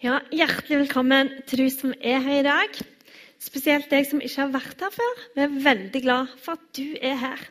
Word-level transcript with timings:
Ja, 0.00 0.22
Hjertelig 0.32 0.78
velkommen 0.86 1.28
til 1.44 1.60
du 1.60 1.66
som 1.68 1.90
er 2.00 2.22
her 2.24 2.38
i 2.38 2.44
dag. 2.46 2.76
Spesielt 3.36 3.90
deg 3.92 4.06
som 4.08 4.22
ikke 4.24 4.46
har 4.46 4.52
vært 4.54 4.80
her 4.80 4.94
før. 4.94 5.18
Vi 5.34 5.42
er 5.44 5.58
veldig 5.66 6.00
glad 6.00 6.30
for 6.40 6.56
at 6.56 6.62
du 6.78 6.94
er 7.04 7.18
her. 7.20 7.42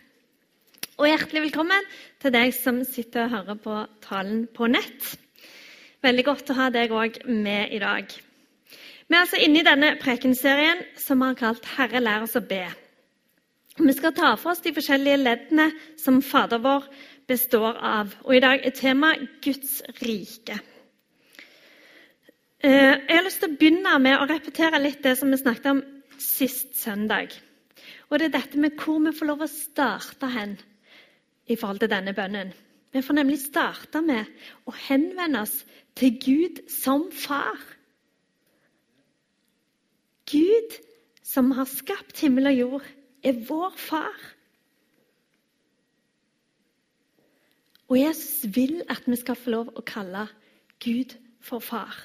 Og 0.97 1.05
hjertelig 1.05 1.43
velkommen 1.43 1.85
til 2.17 2.33
deg 2.33 2.55
som 2.57 2.79
sitter 2.89 3.27
og 3.27 3.35
hører 3.35 3.59
på 3.61 3.75
talen 4.01 4.39
på 4.49 4.65
nett. 4.65 5.11
Veldig 6.01 6.25
godt 6.25 6.49
å 6.49 6.55
ha 6.57 6.71
deg 6.73 6.89
òg 6.89 7.19
med 7.29 7.75
i 7.77 7.83
dag. 7.83 8.09
Vi 8.09 9.13
er 9.13 9.19
altså 9.19 9.43
inne 9.45 9.61
i 9.61 9.69
denne 9.69 9.93
prekenserien 10.01 10.81
som 10.97 11.21
vi 11.21 11.29
har 11.29 11.37
kalt 11.37 11.69
'Herre, 11.75 12.01
lær 12.01 12.25
oss 12.25 12.33
å 12.33 12.41
be'. 12.41 12.73
Vi 13.77 13.93
skal 13.93 14.17
ta 14.17 14.33
for 14.33 14.55
oss 14.55 14.65
de 14.65 14.73
forskjellige 14.73 15.21
leddene 15.21 15.69
som 16.01 16.17
Fader 16.25 16.65
vår 16.65 16.89
består 17.27 17.77
av. 17.77 18.17
Og 18.25 18.35
i 18.35 18.41
dag 18.41 18.65
er 18.65 18.73
temaet 18.73 19.37
Guds 19.45 19.83
rike. 20.01 20.57
Eh, 22.59 22.71
jeg 23.07 23.15
har 23.15 23.23
lyst 23.23 23.39
til 23.39 23.53
å 23.53 23.55
begynne 23.55 23.91
med 24.03 24.17
å 24.19 24.25
repetere 24.27 24.81
litt 24.83 24.99
det 25.05 25.13
som 25.15 25.29
vi 25.31 25.37
snakket 25.39 25.69
om 25.71 25.77
sist 26.19 26.73
søndag. 26.75 27.31
Og 28.09 28.19
det 28.19 28.27
er 28.27 28.33
dette 28.33 28.59
med 28.59 28.75
hvor 28.75 28.99
vi 29.05 29.13
får 29.15 29.29
lov 29.29 29.45
å 29.45 29.47
starte 29.47 30.27
hen 30.33 30.57
i 31.47 31.55
forhold 31.55 31.79
til 31.79 31.91
denne 31.93 32.11
bønnen. 32.17 32.51
Vi 32.91 33.03
får 33.05 33.15
nemlig 33.15 33.37
starte 33.39 34.01
med 34.03 34.27
å 34.67 34.75
henvende 34.75 35.45
oss 35.45 35.61
til 35.95 36.19
Gud 36.19 36.59
som 36.73 37.07
far. 37.15 37.63
Gud 40.27 40.75
som 41.23 41.53
har 41.55 41.69
skapt 41.69 42.19
himmel 42.19 42.51
og 42.51 42.59
jord, 42.59 42.91
er 43.23 43.39
vår 43.47 43.79
far. 43.79 44.19
Og 47.87 48.01
Jesus 48.03 48.51
vil 48.51 48.81
at 48.91 49.07
vi 49.07 49.15
skal 49.15 49.39
få 49.39 49.55
lov 49.55 49.75
å 49.79 49.87
kalle 49.87 50.27
Gud 50.83 51.15
for 51.39 51.63
far. 51.63 51.95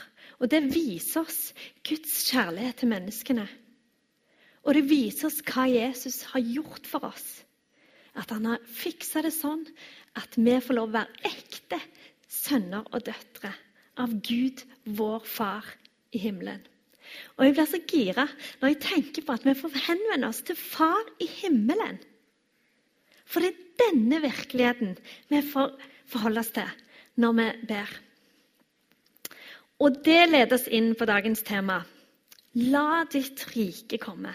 Og 0.44 0.50
det 0.52 0.66
viser 0.68 1.24
oss 1.24 1.54
Guds 1.88 2.18
kjærlighet 2.28 2.82
til 2.82 2.90
menneskene. 2.92 3.46
Og 4.64 4.76
det 4.76 4.84
viser 4.90 5.30
oss 5.30 5.40
hva 5.48 5.64
Jesus 5.70 6.20
har 6.34 6.44
gjort 6.44 6.84
for 6.88 7.08
oss. 7.08 7.28
At 8.12 8.30
han 8.30 8.44
har 8.50 8.66
fiksa 8.68 9.24
det 9.24 9.32
sånn 9.34 9.64
at 10.20 10.36
vi 10.36 10.58
får 10.60 10.76
lov 10.76 10.92
å 10.92 10.98
være 10.98 11.32
ekte 11.32 11.80
sønner 12.28 12.84
og 12.92 13.06
døtre 13.08 13.54
av 14.00 14.12
Gud, 14.26 14.60
vår 14.84 15.24
far 15.24 15.66
i 16.12 16.20
himmelen. 16.20 16.60
Og 17.36 17.44
Jeg 17.44 17.54
blir 17.56 17.68
så 17.68 17.80
gira 17.88 18.24
når 18.60 18.72
jeg 18.72 18.82
tenker 18.84 19.24
på 19.24 19.34
at 19.36 19.44
vi 19.46 19.56
får 19.58 19.80
henvende 19.88 20.28
oss 20.28 20.42
til 20.46 20.56
Far 20.58 21.04
i 21.22 21.28
himmelen. 21.40 22.00
For 23.24 23.40
det 23.44 23.52
er 23.52 23.88
denne 23.88 24.20
virkeligheten 24.24 24.96
vi 25.30 25.40
får 25.44 25.74
forholde 26.10 26.44
oss 26.44 26.52
til 26.56 26.70
når 27.20 27.36
vi 27.38 27.48
ber. 27.70 27.92
Og 29.82 29.98
det 30.04 30.28
leder 30.30 30.54
oss 30.54 30.68
inn 30.70 30.92
på 30.94 31.06
dagens 31.08 31.42
tema. 31.42 31.80
La 32.54 33.04
ditt 33.10 33.42
rike 33.54 33.98
komme. 33.98 34.34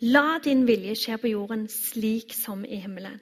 La 0.00 0.38
din 0.44 0.64
vilje 0.68 0.96
skje 0.98 1.18
på 1.20 1.30
jorden 1.34 1.66
slik 1.68 2.32
som 2.36 2.64
i 2.64 2.80
himmelen. 2.80 3.20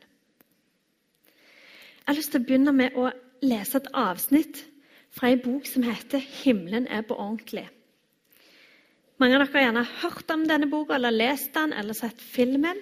Jeg 2.03 2.07
har 2.11 2.19
lyst 2.19 2.33
til 2.35 2.43
å 2.43 2.47
begynne 2.47 2.75
med 2.75 2.97
å 2.99 3.11
lese 3.43 3.79
et 3.79 3.91
avsnitt 3.95 4.65
fra 5.13 5.29
ei 5.31 5.37
bok 5.37 5.67
som 5.67 5.83
heter 5.83 6.19
'Himmelen 6.19 6.87
er 6.87 7.03
på 7.03 7.15
ordentlig'. 7.15 7.69
Mange 9.19 9.35
av 9.35 9.47
dere 9.47 9.53
har 9.53 9.67
gjerne 9.67 9.85
hørt 10.03 10.31
om 10.31 10.49
denne 10.49 10.71
boka, 10.71 10.95
eller 10.95 11.11
lest 11.11 11.55
den 11.55 11.73
eller 11.73 11.95
sett 11.95 12.21
filmen. 12.21 12.77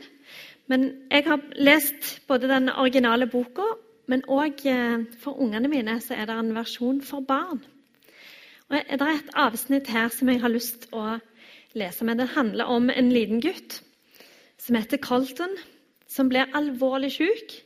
Men 0.67 1.09
jeg 1.11 1.25
har 1.25 1.41
lest 1.57 2.21
både 2.29 2.49
den 2.49 2.71
originale 2.71 3.27
boka, 3.27 3.67
men 4.07 4.23
òg 4.23 4.67
eh, 4.67 5.05
for 5.19 5.37
ungene 5.37 5.69
mine 5.69 6.01
så 6.01 6.15
er 6.15 6.27
det 6.27 6.39
en 6.39 6.55
versjon 6.55 7.03
for 7.03 7.21
barn. 7.21 7.61
Og 8.71 8.77
Det 8.79 9.03
er 9.03 9.17
et 9.17 9.33
avsnitt 9.35 9.89
her 9.91 10.13
som 10.15 10.29
jeg 10.31 10.41
har 10.41 10.53
lyst 10.53 10.85
til 10.85 10.95
å 10.95 11.19
lese 11.75 12.07
med. 12.07 12.21
Det 12.21 12.37
handler 12.37 12.71
om 12.71 12.91
en 12.91 13.09
liten 13.11 13.41
gutt 13.43 13.81
som 14.61 14.77
heter 14.79 15.01
Colton, 15.03 15.57
som 16.07 16.29
blir 16.31 16.51
alvorlig 16.55 17.11
syk. 17.17 17.57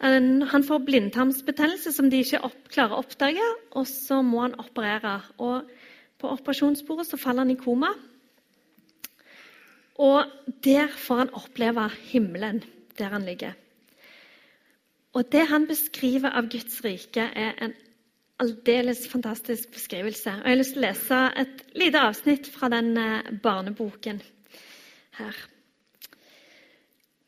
Han 0.00 0.64
får 0.66 0.82
blindtarmsbetennelse 0.86 1.92
som 1.92 2.08
de 2.10 2.24
ikke 2.24 2.42
klarer 2.72 2.96
å 2.96 3.04
oppdage, 3.04 3.46
og 3.70 3.86
så 3.86 4.18
må 4.26 4.42
han 4.46 4.58
operere. 4.58 5.20
Og 5.38 5.70
På 6.20 6.28
operasjonsbordet 6.34 7.06
så 7.06 7.16
faller 7.16 7.46
han 7.46 7.50
i 7.54 7.56
koma. 7.56 7.94
Og 9.96 10.26
der 10.64 10.88
får 10.92 11.22
han 11.22 11.30
oppleve 11.32 11.86
himmelen, 12.10 12.64
der 12.98 13.14
han 13.14 13.24
ligger. 13.24 13.54
Og 15.14 15.32
Det 15.32 15.46
han 15.48 15.66
beskriver 15.66 16.30
av 16.30 16.50
Guds 16.50 16.84
rike, 16.84 17.30
er 17.34 17.54
en 17.62 17.74
aldeles 18.40 19.06
fantastisk 19.08 19.70
beskrivelse. 19.74 20.30
Og 20.30 20.44
Jeg 20.44 20.52
har 20.52 20.58
lyst 20.58 20.74
til 20.74 20.82
å 20.82 20.86
lese 20.86 21.20
et 21.42 21.64
lite 21.76 22.02
avsnitt 22.02 22.48
fra 22.50 22.70
den 22.72 22.96
eh, 22.98 23.32
barneboken 23.42 24.22
her. 25.18 25.40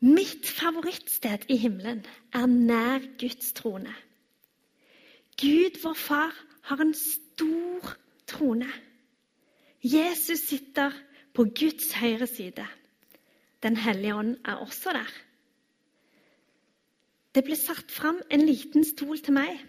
Mitt 0.03 0.49
favorittsted 0.49 1.45
i 1.53 1.57
himmelen 1.61 2.01
er 2.35 2.47
nær 2.49 3.05
Guds 3.21 3.53
trone. 3.55 3.93
Gud, 5.39 5.79
vår 5.83 5.95
far, 5.95 6.33
har 6.67 6.81
en 6.83 6.93
stor 6.93 7.93
trone. 8.27 8.67
Jesus 9.83 10.43
sitter 10.49 10.91
på 11.33 11.45
Guds 11.55 11.93
høyre 11.95 12.27
side. 12.27 12.65
Den 13.63 13.77
hellige 13.79 14.15
ånd 14.15 14.35
er 14.45 14.59
også 14.63 14.91
der. 14.95 15.13
Det 17.33 17.45
ble 17.47 17.55
satt 17.57 17.91
fram 17.91 18.19
en 18.29 18.43
liten 18.45 18.83
stol 18.85 19.17
til 19.23 19.37
meg 19.39 19.61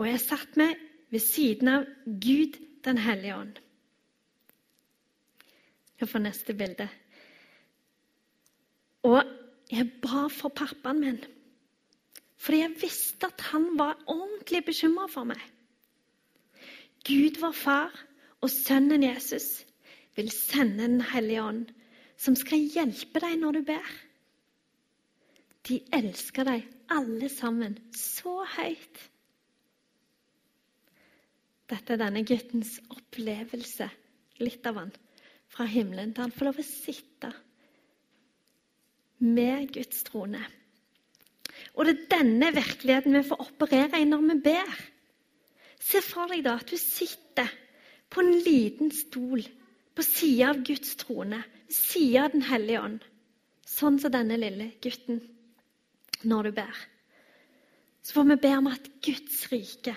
og 0.00 0.06
jeg 0.08 0.20
satt 0.22 0.56
meg 0.56 0.78
ved 1.12 1.20
siden 1.20 1.68
av 1.68 1.84
Gud 2.06 2.56
den 2.86 3.00
hellige 3.04 3.36
ånd. 3.36 3.58
Jeg 6.00 6.08
får 6.08 6.22
neste 6.24 6.56
bilde. 6.56 6.86
Og 9.04 9.20
jeg 9.68 9.90
ba 10.00 10.24
for 10.32 10.52
pappaen 10.56 11.02
min, 11.02 11.20
fordi 12.40 12.62
jeg 12.62 12.76
visste 12.80 13.28
at 13.28 13.44
han 13.50 13.74
var 13.76 14.00
ordentlig 14.08 14.64
bekymra 14.70 15.04
for 15.12 15.28
meg. 15.28 15.40
Gud, 17.04 17.36
vår 17.40 17.52
far, 17.56 17.92
og 18.40 18.48
sønnen 18.52 19.04
Jesus 19.04 19.66
vil 20.16 20.32
sende 20.32 20.88
Den 20.88 21.00
hellige 21.04 21.42
ånd, 21.44 21.68
som 22.16 22.36
skal 22.36 22.64
hjelpe 22.72 23.20
deg 23.20 23.36
når 23.40 23.58
du 23.58 23.62
ber. 23.68 23.94
De 25.68 25.80
elsker 25.92 26.48
deg 26.48 26.64
alle 26.92 27.28
sammen 27.32 27.76
så 27.96 28.40
høyt. 28.56 29.10
Dette 31.70 31.94
er 31.94 32.00
denne 32.00 32.24
guttens 32.26 32.78
opplevelse, 32.90 33.86
litt 34.42 34.66
av 34.66 34.80
han, 34.80 34.90
fra 35.50 35.66
himmelen, 35.70 36.14
der 36.14 36.26
han 36.26 36.34
får 36.34 36.48
lov 36.48 36.58
å 36.62 36.66
sitte 36.66 37.30
med 39.20 39.70
Guds 39.74 40.02
trone. 40.08 40.40
Og 41.76 41.86
det 41.86 41.94
er 41.94 42.08
denne 42.16 42.50
virkeligheten 42.56 43.14
vi 43.14 43.26
får 43.28 43.44
operere 43.44 44.00
i 44.00 44.08
når 44.08 44.26
vi 44.30 44.36
ber. 44.48 44.76
Se 45.80 46.02
for 46.04 46.30
deg 46.32 46.44
da 46.46 46.56
at 46.60 46.70
du 46.70 46.78
sitter 46.80 47.50
på 48.10 48.24
en 48.24 48.32
liten 48.44 48.90
stol 48.94 49.44
på 49.94 50.04
sida 50.06 50.50
av 50.52 50.62
Guds 50.66 50.96
trone, 51.00 51.42
sida 51.70 52.26
av 52.26 52.34
Den 52.34 52.46
hellige 52.48 52.82
ånd, 52.82 53.02
sånn 53.66 53.98
som 54.02 54.12
denne 54.14 54.38
lille 54.40 54.72
gutten, 54.82 55.20
når 56.26 56.48
du 56.48 56.56
ber. 56.58 56.80
Så 58.02 58.16
får 58.16 58.30
vi 58.32 58.40
be 58.42 58.54
om 58.58 58.70
at 58.70 58.88
Guds 59.04 59.44
rike 59.52 59.94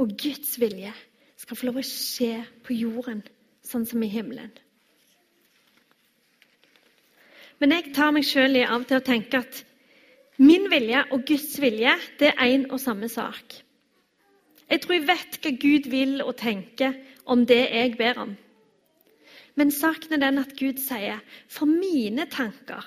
og 0.00 0.14
Guds 0.18 0.56
vilje 0.60 0.92
skal 1.38 1.58
få 1.58 1.68
lov 1.68 1.80
å 1.80 1.86
skje 1.86 2.38
på 2.64 2.76
jorden, 2.76 3.22
sånn 3.64 3.86
som 3.88 4.02
i 4.02 4.10
himmelen. 4.10 4.52
Men 7.62 7.76
jeg 7.76 7.92
tar 7.96 8.10
meg 8.14 8.26
sjøl 8.26 8.58
av 8.64 8.82
og 8.82 8.88
til 8.90 8.98
å 8.98 9.06
tenke 9.06 9.40
at 9.44 9.60
min 10.42 10.66
vilje 10.72 11.04
og 11.14 11.22
Guds 11.28 11.54
vilje 11.62 11.94
det 12.18 12.32
er 12.32 12.56
én 12.56 12.66
og 12.72 12.82
samme 12.82 13.08
sak. 13.08 13.60
Jeg 14.68 14.80
tror 14.82 14.96
jeg 14.96 15.06
vet 15.06 15.38
hva 15.38 15.52
Gud 15.62 15.86
vil 15.92 16.16
og 16.24 16.34
tenker 16.40 16.96
om 17.30 17.44
det 17.46 17.62
jeg 17.62 17.94
ber 18.00 18.18
om. 18.24 18.32
Men 19.54 19.70
saken 19.70 20.16
er 20.16 20.22
den 20.24 20.40
at 20.42 20.56
Gud 20.58 20.80
sier, 20.82 21.20
'For 21.48 21.66
mine 21.66 22.26
tanker 22.26 22.82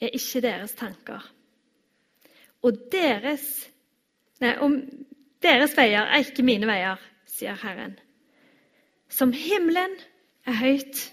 er 0.00 0.10
ikke 0.12 0.42
deres 0.42 0.74
tanker.' 0.74 1.30
Og 2.62 2.72
deres 2.90 3.70
Nei, 4.40 4.56
om 4.58 4.72
deres 5.44 5.76
veier 5.76 6.08
er 6.08 6.24
ikke 6.24 6.46
mine 6.46 6.68
veier, 6.68 7.00
sier 7.28 7.56
Herren. 7.60 7.98
Som 9.12 9.34
himmelen 9.36 9.94
er 10.48 10.58
høyt 10.58 11.06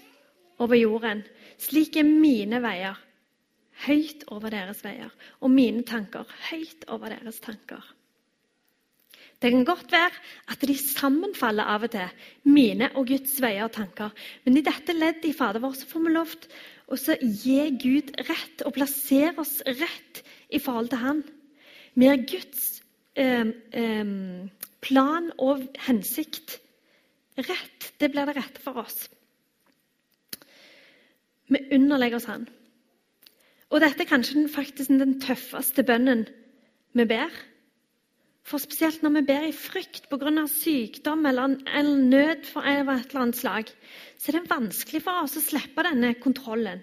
over 0.62 0.78
jorden, 0.78 1.22
slik 1.60 1.96
er 2.00 2.08
mine 2.08 2.62
veier 2.64 2.98
høyt 3.86 4.26
over 4.32 4.52
deres 4.52 4.82
veier, 4.84 5.10
og 5.40 5.50
mine 5.52 5.82
tanker 5.86 6.28
høyt 6.50 6.86
over 6.92 7.12
deres 7.12 7.40
tanker. 7.42 7.82
Det 9.42 9.50
kan 9.50 9.64
godt 9.66 9.90
være 9.90 10.20
at 10.54 10.62
de 10.62 10.74
sammenfaller 10.78 11.66
av 11.66 11.82
og 11.88 11.90
til, 11.90 12.26
mine 12.46 12.92
og 12.94 13.08
Guds 13.10 13.40
veier 13.42 13.66
og 13.66 13.74
tanker. 13.74 14.12
Men 14.44 14.58
i 14.58 14.62
dette 14.62 14.94
leddet 14.94 15.26
i 15.26 15.34
Fader 15.34 15.62
vår 15.64 15.74
så 15.80 15.88
får 15.90 16.04
vi 16.04 16.12
lov 16.14 16.36
til 16.38 16.52
å 16.94 17.16
gi 17.42 17.58
Gud 17.82 18.12
rett 18.28 18.62
og 18.62 18.76
plassere 18.76 19.34
oss 19.42 19.56
rett 19.66 20.22
i 20.46 20.62
forhold 20.62 20.92
til 20.92 21.02
Han. 21.02 21.24
Vi 21.98 22.06
er 22.06 22.22
Guds 22.22 22.81
plan 24.82 25.30
og 25.38 25.66
hensikt. 25.86 26.58
Rett, 27.36 27.92
det 28.00 28.10
blir 28.12 28.28
det 28.28 28.36
rette 28.36 28.60
for 28.60 28.82
oss. 28.84 29.08
Vi 31.52 31.60
underlegger 31.72 32.16
oss 32.20 32.28
Han. 32.30 32.48
Og 33.72 33.80
dette 33.80 34.04
er 34.04 34.08
kanskje 34.08 34.48
faktisk 34.52 34.92
den 35.00 35.18
tøffeste 35.20 35.84
bønnen 35.84 36.26
vi 36.92 37.06
ber. 37.08 37.32
For 38.44 38.60
spesielt 38.60 39.04
når 39.04 39.14
vi 39.16 39.22
ber 39.30 39.46
i 39.48 39.54
frykt 39.54 40.08
pga. 40.10 40.46
sykdom 40.50 41.26
eller 41.26 41.56
en 41.78 42.10
nød 42.10 42.44
for 42.44 42.60
et 42.66 42.82
eller 42.82 43.20
annet 43.20 43.36
slag, 43.36 43.70
så 44.18 44.28
er 44.28 44.40
det 44.40 44.50
vanskelig 44.50 45.02
for 45.02 45.22
oss 45.22 45.38
å 45.38 45.44
slippe 45.44 45.84
denne 45.86 46.14
kontrollen. 46.20 46.82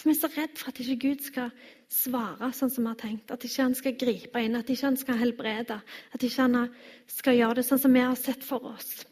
For 0.00 0.08
vi 0.08 0.14
er 0.14 0.20
så 0.22 0.30
redd 0.32 0.56
for 0.56 0.70
at 0.70 0.78
ikke 0.80 0.94
Gud 1.02 1.24
skal 1.26 1.50
svare 1.92 2.48
sånn 2.56 2.70
som 2.72 2.86
vi 2.86 2.88
har 2.88 3.00
tenkt. 3.02 3.32
At 3.34 3.42
ikke 3.44 3.66
han 3.66 3.74
skal 3.76 3.98
gripe 4.00 4.40
inn, 4.40 4.56
at 4.56 4.70
ikke 4.72 4.86
han 4.86 4.96
skal 4.96 5.18
helbrede. 5.20 5.76
At 6.16 6.24
ikke 6.24 6.46
han 6.46 6.70
skal 7.10 7.36
gjøre 7.36 7.58
det 7.58 7.64
sånn 7.68 7.82
som 7.82 7.92
vi 7.92 8.04
har 8.06 8.16
sett 8.16 8.46
for 8.46 8.64
oss. 8.70 9.02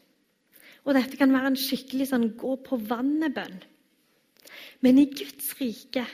Og 0.87 0.95
dette 0.97 1.19
kan 1.19 1.29
være 1.29 1.51
en 1.51 1.59
skikkelig 1.59 2.07
sånn 2.09 2.31
gå 2.39 2.55
på 2.65 2.79
vannet-bønn. 2.89 3.59
Men 4.81 4.97
i 4.97 5.05
Guds 5.13 5.51
rike 5.59 6.07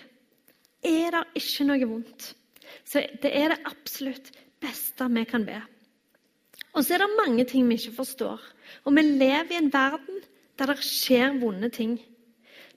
er 0.84 1.16
det 1.16 1.24
ikke 1.40 1.70
noe 1.70 1.88
vondt. 1.88 2.34
Så 2.84 3.06
det 3.24 3.32
er 3.32 3.54
det 3.54 3.62
absolutt 3.70 4.34
beste 4.60 5.08
vi 5.16 5.24
kan 5.30 5.48
be. 5.48 5.62
Og 6.76 6.84
så 6.84 6.98
er 6.98 7.06
det 7.06 7.16
mange 7.16 7.46
ting 7.48 7.70
vi 7.70 7.80
ikke 7.80 7.96
forstår. 8.02 8.44
Og 8.84 8.98
vi 8.98 9.06
lever 9.08 9.56
i 9.56 9.62
en 9.62 9.72
verden 9.72 10.20
der 10.60 10.72
det 10.74 10.84
skjer 10.84 11.40
vonde 11.40 11.72
ting. 11.72 11.96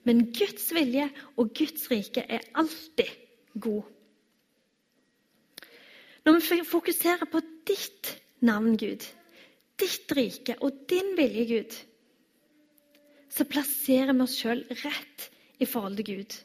Men 0.09 0.23
Guds 0.33 0.71
vilje 0.73 1.05
og 1.37 1.51
Guds 1.53 1.85
rike 1.91 2.23
er 2.25 2.41
alltid 2.57 3.11
god. 3.61 3.83
Når 6.25 6.39
vi 6.39 6.63
fokuserer 6.65 7.29
på 7.29 7.41
ditt 7.69 8.09
navn, 8.41 8.73
Gud, 8.77 9.05
ditt 9.77 10.13
rike 10.17 10.55
og 10.65 10.81
din 10.89 11.13
vilje, 11.17 11.45
Gud, 11.51 11.77
så 13.29 13.45
plasserer 13.45 14.15
vi 14.15 14.25
oss 14.25 14.39
sjøl 14.39 14.63
rett 14.81 15.29
i 15.61 15.69
forhold 15.69 15.99
til 15.99 16.09
Gud. 16.09 16.39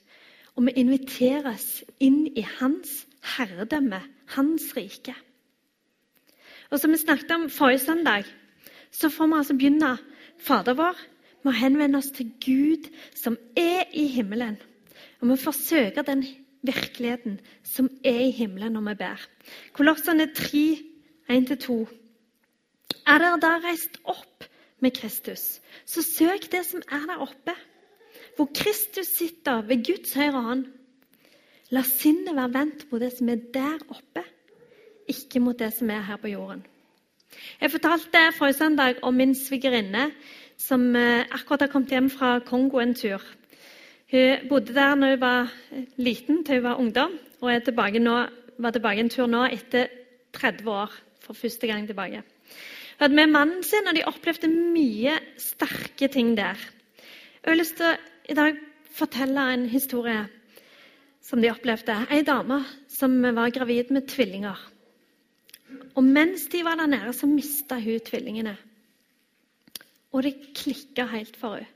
Og 0.55 0.69
vi 0.69 0.77
inviteres 0.85 1.81
inn 2.05 2.27
i 2.37 2.45
hans 2.59 3.07
herredømme, 3.35 4.03
hans 4.37 4.69
rike. 4.77 5.17
Og 6.69 6.77
som 6.81 6.93
vi 6.93 7.01
snakket 7.01 7.33
om 7.33 7.49
forrige 7.51 7.87
søndag, 7.87 8.29
så 8.93 9.09
får 9.09 9.33
vi 9.33 9.41
altså 9.41 9.57
begynne 9.57 9.97
Fader 10.45 10.77
vår 10.77 11.01
med 11.45 11.53
å 11.53 11.59
henvende 11.59 12.01
oss 12.01 12.11
til 12.17 12.33
Gud 12.43 12.89
som 13.17 13.37
er 13.59 13.91
i 13.93 14.07
himmelen. 14.11 14.57
Og 15.21 15.31
vi 15.31 15.37
får 15.41 15.57
søke 15.59 16.05
den 16.07 16.25
virkeligheten 16.65 17.39
som 17.69 17.91
er 18.05 18.23
i 18.27 18.33
himmelen 18.33 18.75
når 18.77 18.89
vi 18.89 18.97
ber. 19.05 19.27
Kolossene 19.77 20.31
3, 20.33 20.65
1-2. 21.33 21.79
Er 23.05 23.21
dere 23.21 23.41
da 23.41 23.53
reist 23.61 24.01
opp 24.09 24.49
med 24.81 24.97
Kristus, 24.97 25.61
så 25.89 26.03
søk 26.05 26.51
det 26.53 26.65
som 26.69 26.83
er 26.93 27.05
der 27.09 27.23
oppe, 27.25 27.55
hvor 28.37 28.49
Kristus 28.57 29.13
sitter 29.17 29.63
ved 29.69 29.85
Guds 29.87 30.15
høyre 30.17 30.41
hånd. 30.45 30.65
La 31.73 31.85
sinnet 31.87 32.37
være 32.37 32.53
vendt 32.55 32.87
mot 32.91 33.01
det 33.01 33.13
som 33.17 33.31
er 33.33 33.41
der 33.55 33.81
oppe, 33.89 34.25
ikke 35.09 35.41
mot 35.41 35.59
det 35.59 35.73
som 35.77 35.91
er 35.93 36.05
her 36.05 36.21
på 36.21 36.33
jorden. 36.33 36.65
Jeg 37.61 37.71
fortalte 37.71 38.21
forrige 38.37 38.59
søndag 38.61 39.01
om 39.03 39.15
min 39.15 39.35
svigerinne 39.35 40.11
som 40.61 40.87
eh, 40.97 41.27
akkurat 41.31 41.67
har 41.67 41.73
kommet 41.73 41.95
hjem 41.95 42.11
fra 42.13 42.39
Kongo 42.45 42.81
en 42.83 42.95
tur. 42.95 43.23
Hun 44.13 44.49
bodde 44.49 44.75
der 44.77 44.95
når 44.95 45.17
hun 45.17 45.21
var 45.21 45.53
liten, 45.97 46.45
til 46.45 46.61
hun 46.61 46.69
var 46.69 46.81
ungdom, 46.81 47.19
og 47.41 47.53
er 47.53 47.65
tilbake 47.65 48.03
nå, 48.03 48.19
var 48.59 48.75
tilbake 48.75 49.03
en 49.03 49.11
tur 49.11 49.27
nå 49.27 49.45
etter 49.51 49.91
30 50.33 50.71
år. 50.71 50.95
For 51.25 51.33
første 51.33 51.67
gang 51.67 51.87
tilbake. 51.89 52.21
Hun 52.21 53.01
hadde 53.01 53.17
med 53.17 53.31
mannen 53.33 53.63
sin, 53.65 53.89
og 53.89 53.97
de 53.97 54.05
opplevde 54.05 54.51
mye 54.51 55.17
sterke 55.41 56.09
ting 56.13 56.37
der. 56.37 56.61
Jeg 57.41 57.51
har 57.51 57.57
lyst 57.57 57.79
til 57.81 57.89
å 57.89 57.97
i 58.29 58.37
dag 58.37 58.61
fortelle 58.95 59.47
en 59.53 59.65
historie 59.69 60.21
som 61.25 61.41
de 61.43 61.51
opplevde. 61.51 61.97
Ei 62.13 62.23
dame 62.25 62.61
som 62.93 63.17
var 63.37 63.53
gravid 63.53 63.91
med 63.93 64.07
tvillinger. 64.09 64.61
Og 65.95 66.05
mens 66.05 66.47
de 66.53 66.63
var 66.65 66.79
der 66.81 66.91
nede, 66.93 67.13
så 67.13 67.27
mista 67.27 67.81
hun 67.81 68.01
tvillingene. 68.05 68.57
Og 70.15 70.23
det 70.23 70.37
klikka 70.55 71.09
helt 71.11 71.37
for 71.37 71.59
henne. 71.59 71.71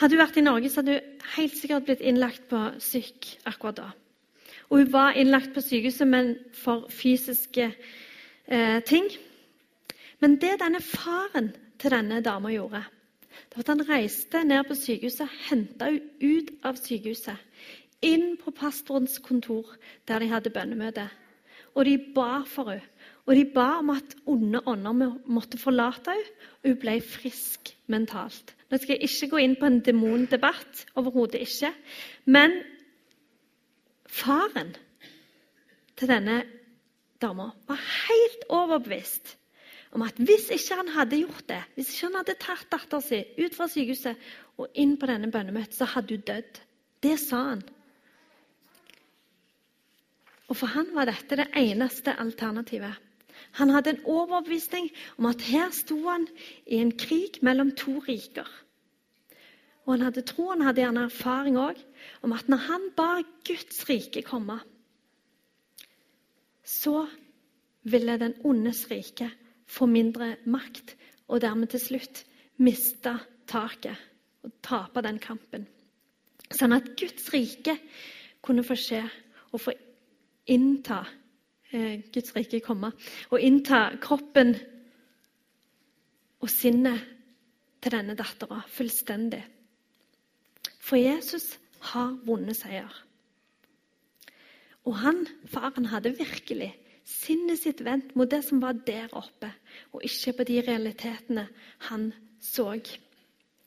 Hadde 0.00 0.16
hun 0.16 0.24
vært 0.24 0.38
i 0.40 0.42
Norge, 0.42 0.70
så 0.70 0.82
hadde 0.82 0.96
hun 0.96 1.26
helt 1.36 1.54
sikkert 1.54 1.84
blitt 1.86 2.00
innlagt 2.02 2.48
på 2.50 2.60
syk 2.82 3.28
akkurat 3.46 3.76
da. 3.78 3.90
Og 4.72 4.80
hun 4.80 4.90
var 4.90 5.14
innlagt 5.14 5.52
på 5.54 5.62
sykehuset, 5.62 6.08
men 6.10 6.32
for 6.56 6.88
fysiske 6.90 7.68
eh, 7.68 8.80
ting. 8.88 9.06
Men 10.18 10.34
det 10.42 10.56
denne 10.64 10.80
faren 10.82 11.52
til 11.78 11.94
denne 11.94 12.18
dama 12.26 12.50
gjorde, 12.50 12.82
det 13.50 13.58
var 13.58 13.62
at 13.62 13.70
han 13.70 13.86
reiste 13.88 14.42
ned 14.44 14.64
på 14.66 14.74
sykehuset, 14.78 15.30
henta 15.50 15.92
henne 15.92 16.02
ut 16.24 16.50
av 16.66 16.80
sykehuset, 16.80 17.38
inn 18.02 18.34
på 18.40 18.50
pastorens 18.56 19.20
kontor, 19.22 19.76
der 20.08 20.24
de 20.24 20.32
hadde 20.32 20.52
bønnemøte. 20.54 21.06
Og 21.74 21.86
de 21.86 21.98
ba 22.16 22.42
for 22.48 22.74
henne. 22.74 22.90
Og 23.24 23.36
de 23.38 23.44
ba 23.54 23.78
om 23.80 23.92
at 23.94 24.16
onde 24.28 24.60
ånder 24.68 25.14
måtte 25.32 25.60
forlate 25.60 26.12
henne, 26.12 26.50
og 26.62 26.70
hun 26.72 26.80
ble 26.80 26.98
frisk 27.04 27.72
mentalt. 27.92 28.52
Nå 28.70 28.80
skal 28.80 28.96
jeg 28.96 29.08
ikke 29.08 29.30
gå 29.32 29.40
inn 29.44 29.56
på 29.60 29.68
en 29.68 29.80
demondebatt, 29.84 30.84
overhodet 30.98 31.40
ikke. 31.44 31.70
Men 32.26 32.58
faren 34.08 34.74
til 35.96 36.10
denne 36.10 36.42
dama 37.22 37.50
var 37.68 37.80
helt 37.80 38.44
overbevist 38.52 39.36
om 39.94 40.02
at 40.02 40.18
hvis 40.18 40.48
ikke 40.50 40.76
han 40.80 40.90
hadde 40.90 41.20
gjort 41.20 41.46
det, 41.48 41.60
hvis 41.76 41.92
ikke 41.92 42.08
han 42.08 42.18
hadde 42.18 42.34
tatt 42.42 42.66
datteren 42.72 43.04
sin 43.04 43.28
ut 43.38 43.54
fra 43.54 43.68
sykehuset 43.70 44.24
og 44.58 44.80
inn 44.80 44.96
på 44.98 45.06
denne 45.06 45.30
bønnemøtet, 45.30 45.76
så 45.78 45.86
hadde 45.92 46.16
hun 46.16 46.26
dødd. 46.26 46.60
Det 47.04 47.14
sa 47.20 47.42
han. 47.52 47.62
Og 50.50 50.58
for 50.58 50.74
han 50.74 50.90
var 50.96 51.06
dette 51.08 51.38
det 51.38 51.46
eneste 51.56 52.16
alternativet. 52.18 52.98
Han 53.60 53.70
hadde 53.70 53.94
en 53.94 54.04
overbevisning 54.04 54.90
om 55.18 55.28
at 55.30 55.42
her 55.46 55.70
sto 55.74 55.98
han 56.08 56.26
i 56.66 56.80
en 56.82 56.92
krig 56.98 57.38
mellom 57.42 57.70
to 57.78 58.00
riker. 58.08 58.48
Og 59.84 59.94
han 59.94 60.06
hadde 60.06 60.24
tro, 60.26 60.48
han 60.50 60.64
hadde 60.64 60.80
gjerne 60.82 61.04
erfaring 61.06 61.58
òg, 61.60 61.78
om 62.24 62.32
at 62.32 62.48
når 62.48 62.62
han 62.68 62.86
ba 62.96 63.08
Guds 63.46 63.84
rike 63.88 64.24
komme, 64.24 64.58
så 66.64 67.04
ville 67.84 68.16
den 68.18 68.34
ondes 68.44 68.86
rike 68.90 69.28
få 69.68 69.86
mindre 69.86 70.36
makt, 70.48 70.96
og 71.28 71.42
dermed 71.44 71.72
til 71.72 71.82
slutt 71.82 72.24
miste 72.64 73.12
taket 73.48 74.00
og 74.44 74.52
tape 74.64 75.02
den 75.04 75.18
kampen. 75.20 75.66
Sånn 76.52 76.74
at 76.76 76.94
Guds 76.96 77.28
rike 77.32 77.76
kunne 78.44 78.64
få 78.64 78.76
skje 78.78 79.02
og 79.52 79.60
få 79.60 79.74
innta 80.50 81.02
Guds 82.14 82.34
rike 82.36 82.60
komme. 82.64 82.92
Og 83.30 83.42
innta 83.42 83.88
kroppen 84.02 84.54
og 86.44 86.50
sinnet 86.52 87.02
til 87.82 87.96
denne 87.96 88.16
dattera 88.18 88.60
fullstendig. 88.70 89.42
For 90.84 91.00
Jesus 91.00 91.54
har 91.92 92.14
vunnet 92.24 92.56
seier. 92.58 92.92
Og 94.84 94.98
han, 95.00 95.22
faren, 95.48 95.88
hadde 95.88 96.12
virkelig 96.18 96.74
sinnet 97.04 97.60
sitt 97.60 97.82
vendt 97.84 98.14
mot 98.16 98.28
det 98.30 98.42
som 98.44 98.60
var 98.62 98.76
der 98.86 99.12
oppe, 99.16 99.50
og 99.92 100.04
ikke 100.04 100.38
på 100.38 100.46
de 100.48 100.60
realitetene 100.64 101.46
han 101.88 102.10
så 102.40 102.70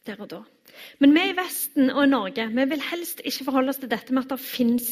der 0.07 0.21
og 0.23 0.31
da. 0.31 0.41
Men 1.01 1.13
vi 1.15 1.23
i 1.29 1.35
Vesten 1.37 1.91
og 1.91 2.03
i 2.05 2.11
Norge 2.11 2.47
vi 2.53 2.65
vil 2.71 2.85
helst 2.91 3.21
ikke 3.25 3.47
forholde 3.47 3.73
oss 3.73 3.81
til 3.81 3.91
dette 3.91 4.13
med 4.13 4.25
at 4.25 4.33
det 4.35 4.43
fins 4.43 4.89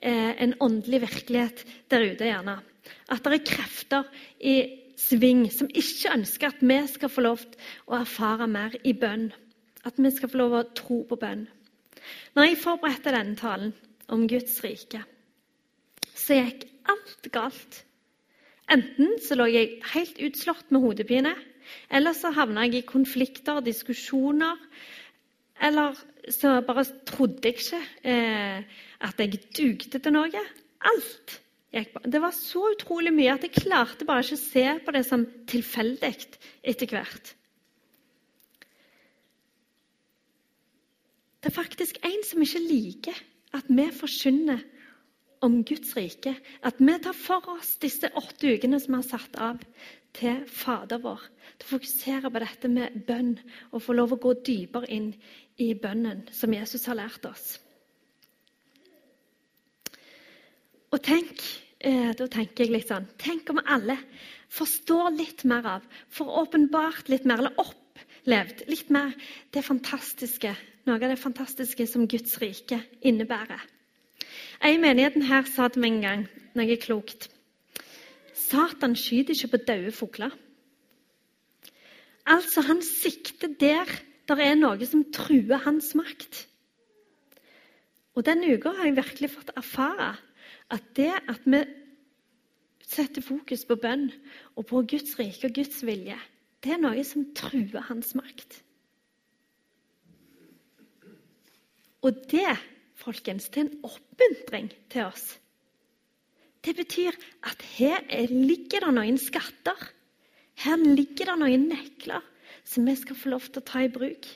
eh, 0.00 0.32
en 0.42 0.54
åndelig 0.60 1.02
virkelighet 1.06 1.64
der 1.90 2.06
ute. 2.12 2.24
gjerne. 2.24 2.58
At 3.10 3.24
det 3.24 3.40
er 3.40 3.46
krefter 3.46 4.04
i 4.40 4.56
sving 4.96 5.46
som 5.52 5.68
ikke 5.68 6.14
ønsker 6.14 6.52
at 6.52 6.62
vi 6.62 6.78
skal 6.88 7.12
få 7.12 7.24
lov 7.26 7.42
til 7.42 7.58
å 7.86 7.98
erfare 8.00 8.46
mer 8.50 8.76
i 8.84 8.94
bønn. 8.96 9.28
At 9.84 9.98
vi 9.98 10.10
skal 10.10 10.30
få 10.32 10.40
lov 10.40 10.54
til 10.54 10.62
å 10.62 10.76
tro 10.80 11.02
på 11.10 11.18
bønn. 11.20 11.46
Når 12.34 12.48
jeg 12.48 12.62
forberedte 12.62 13.14
denne 13.14 13.36
talen 13.38 13.74
om 14.12 14.26
Guds 14.30 14.60
rike, 14.64 15.02
så 16.14 16.38
gikk 16.38 16.66
alt 16.88 17.28
galt. 17.34 17.82
Enten 18.70 19.18
så 19.22 19.36
lå 19.38 19.46
jeg 19.50 19.80
helt 19.92 20.18
utslått 20.26 20.70
med 20.74 20.82
hodepine, 20.82 21.34
eller 21.90 22.16
så 22.16 22.32
havna 22.34 22.66
jeg 22.66 22.80
i 22.80 22.86
konflikter 22.88 23.60
og 23.60 23.66
diskusjoner 23.66 24.60
eller 25.62 25.96
så 26.30 26.60
bare 26.66 26.84
trodde 27.08 27.48
jeg 27.48 27.56
ikke 27.56 27.80
eh, 28.04 28.62
at 29.06 29.20
jeg 29.20 29.40
dugde 29.56 29.98
til 29.98 30.12
noe. 30.12 30.42
Alt 30.86 31.38
gikk. 31.72 31.96
Det 32.04 32.20
var 32.22 32.34
så 32.36 32.64
utrolig 32.74 33.12
mye 33.14 33.34
at 33.36 33.46
jeg 33.46 33.54
klarte 33.56 34.08
bare 34.08 34.24
ikke 34.24 34.38
å 34.38 34.42
se 34.42 34.66
på 34.84 34.94
det 34.96 35.04
som 35.08 35.26
tilfeldig 35.48 36.12
etter 36.66 36.92
hvert. 36.92 37.32
Det 41.40 41.52
er 41.52 41.54
faktisk 41.62 42.00
en 42.04 42.24
som 42.26 42.42
ikke 42.42 42.64
liker 42.64 43.18
at 43.54 43.68
vi 43.70 43.84
forkynner 43.94 44.64
om 45.46 45.60
Guds 45.68 45.92
rike. 45.96 46.32
At 46.66 46.80
vi 46.82 46.96
tar 47.02 47.14
for 47.16 47.52
oss 47.54 47.76
disse 47.82 48.10
åtte 48.18 48.56
ukene 48.56 48.80
som 48.82 48.96
vi 48.96 49.00
har 49.02 49.06
satt 49.06 49.38
av 49.38 49.62
til 50.16 50.44
Fader 50.48 51.00
vår. 51.02 51.20
Til 51.56 51.66
å 51.68 51.72
fokusere 51.76 52.30
på 52.32 52.42
dette 52.42 52.70
med 52.72 53.02
bønn 53.08 53.36
og 53.72 53.82
få 53.84 53.96
lov 53.96 54.16
å 54.16 54.20
gå 54.20 54.34
dypere 54.46 54.88
inn 54.92 55.12
i 55.62 55.72
bønnen 55.78 56.26
som 56.34 56.54
Jesus 56.54 56.86
har 56.90 56.98
lært 56.98 57.28
oss. 57.28 57.58
Og 60.92 61.02
tenk, 61.02 61.42
eh, 61.80 62.12
da 62.16 62.26
tenker 62.26 62.64
jeg 62.64 62.72
litt 62.72 62.88
sånn 62.88 63.08
Tenk 63.18 63.50
om 63.50 63.60
alle 63.66 63.98
forstår 64.48 65.10
litt 65.16 65.44
mer 65.44 65.66
av, 65.66 65.82
får 66.08 66.36
åpenbart 66.42 67.08
litt 67.08 67.24
mer, 67.24 67.38
eller 67.38 67.58
opplevd 67.58 68.66
litt 68.70 68.90
mer 68.90 69.12
det 69.52 69.64
fantastiske, 69.64 70.54
noe 70.86 70.94
av 70.94 71.10
det 71.10 71.18
fantastiske 71.18 71.86
som 71.86 72.06
Guds 72.06 72.38
rike 72.38 72.80
innebærer. 73.02 73.60
En 74.62 74.74
i 74.74 74.80
menigheten 74.80 75.26
her 75.28 75.42
sa 75.44 75.68
til 75.68 75.82
meg 75.82 75.96
en 75.96 76.04
gang 76.06 76.28
noe 76.56 76.76
klokt. 76.80 77.28
Satan 78.46 78.94
skyter 78.98 79.34
ikke 79.34 79.54
på 79.56 79.62
døde 79.66 79.92
fugler. 79.92 80.34
Altså, 82.26 82.60
han 82.66 82.82
sikter 82.82 83.48
der 83.60 83.90
der 84.26 84.42
er 84.42 84.56
noe 84.58 84.86
som 84.88 85.04
truer 85.14 85.60
hans 85.62 85.92
makt. 85.98 86.46
Og 88.16 88.24
Denne 88.26 88.48
uka 88.56 88.72
har 88.74 88.88
jeg 88.88 88.96
virkelig 88.96 89.30
fått 89.36 89.52
erfare 89.54 90.16
at 90.72 90.86
det 90.98 91.12
at 91.14 91.44
vi 91.46 91.60
setter 92.86 93.22
fokus 93.22 93.64
på 93.68 93.76
bønn 93.78 94.08
og 94.56 94.66
på 94.66 94.82
Guds 94.88 95.14
rike 95.18 95.50
og 95.50 95.54
Guds 95.54 95.82
vilje, 95.86 96.16
det 96.64 96.74
er 96.74 96.82
noe 96.82 97.04
som 97.06 97.28
truer 97.38 97.86
hans 97.86 98.14
makt. 98.18 98.62
Og 102.02 102.18
det, 102.30 102.54
folkens, 102.98 103.48
det 103.50 103.62
er 103.62 103.68
en 103.68 103.86
oppmuntring 103.86 104.70
til 104.90 105.06
oss. 105.06 105.36
Det 106.66 106.74
betyr 106.74 107.14
at 107.46 107.62
her 107.76 108.02
ligger 108.30 108.82
det 108.82 108.94
noen 108.96 109.20
skatter. 109.22 109.78
Her 110.58 110.80
ligger 110.82 111.30
det 111.30 111.36
noen 111.38 111.68
nekler 111.70 112.24
som 112.66 112.88
vi 112.88 112.96
skal 112.98 113.18
få 113.18 113.30
lov 113.36 113.46
til 113.46 113.62
å 113.62 113.68
ta 113.68 113.84
i 113.86 113.92
bruk. 113.92 114.26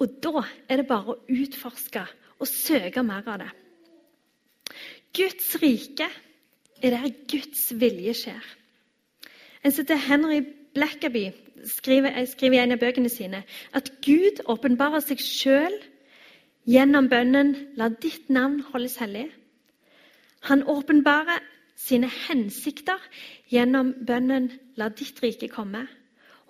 Og 0.00 0.16
da 0.24 0.46
er 0.64 0.80
det 0.80 0.88
bare 0.88 1.12
å 1.12 1.18
utforske 1.28 2.06
og 2.40 2.48
søke 2.48 3.04
mer 3.04 3.26
av 3.28 3.42
det. 3.42 3.50
Guds 5.12 5.52
rike 5.60 6.08
er 6.80 6.94
der 6.94 7.12
Guds 7.28 7.66
vilje 7.76 8.14
skjer. 8.22 8.46
En 9.60 9.74
som 9.74 9.84
heter 9.84 10.00
Henry 10.06 10.40
Blackaby 10.72 11.26
skriver, 11.68 12.14
skriver 12.30 12.56
i 12.56 12.62
en 12.62 12.72
av 12.72 12.80
bøkene 12.80 13.10
sine 13.12 13.42
at 13.76 13.90
Gud 14.06 14.40
åpenbarer 14.48 15.04
seg 15.04 15.20
sjøl 15.20 15.76
Gjennom 16.68 17.08
bønnen 17.08 17.54
'La 17.76 17.88
ditt 17.88 18.28
navn 18.30 18.60
holdes 18.60 18.96
hellig'. 19.00 19.30
Han 20.40 20.62
åpenbarer 20.62 21.40
sine 21.76 22.10
hensikter 22.28 23.00
gjennom 23.50 23.94
bønnen 24.06 24.50
'La 24.76 24.88
ditt 24.88 25.22
rike 25.22 25.48
komme'. 25.48 25.86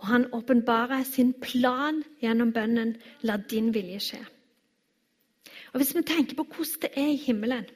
Og 0.00 0.06
han 0.06 0.26
åpenbarer 0.32 1.02
sin 1.04 1.32
plan 1.32 2.02
gjennom 2.22 2.52
bønnen 2.52 2.96
'La 3.22 3.36
din 3.36 3.74
vilje 3.74 3.98
skje'. 3.98 4.26
Og 5.72 5.76
Hvis 5.78 5.94
vi 5.96 6.02
tenker 6.02 6.36
på 6.36 6.44
hvordan 6.44 6.80
det 6.82 6.90
er 6.96 7.12
i 7.12 7.16
himmelen 7.16 7.66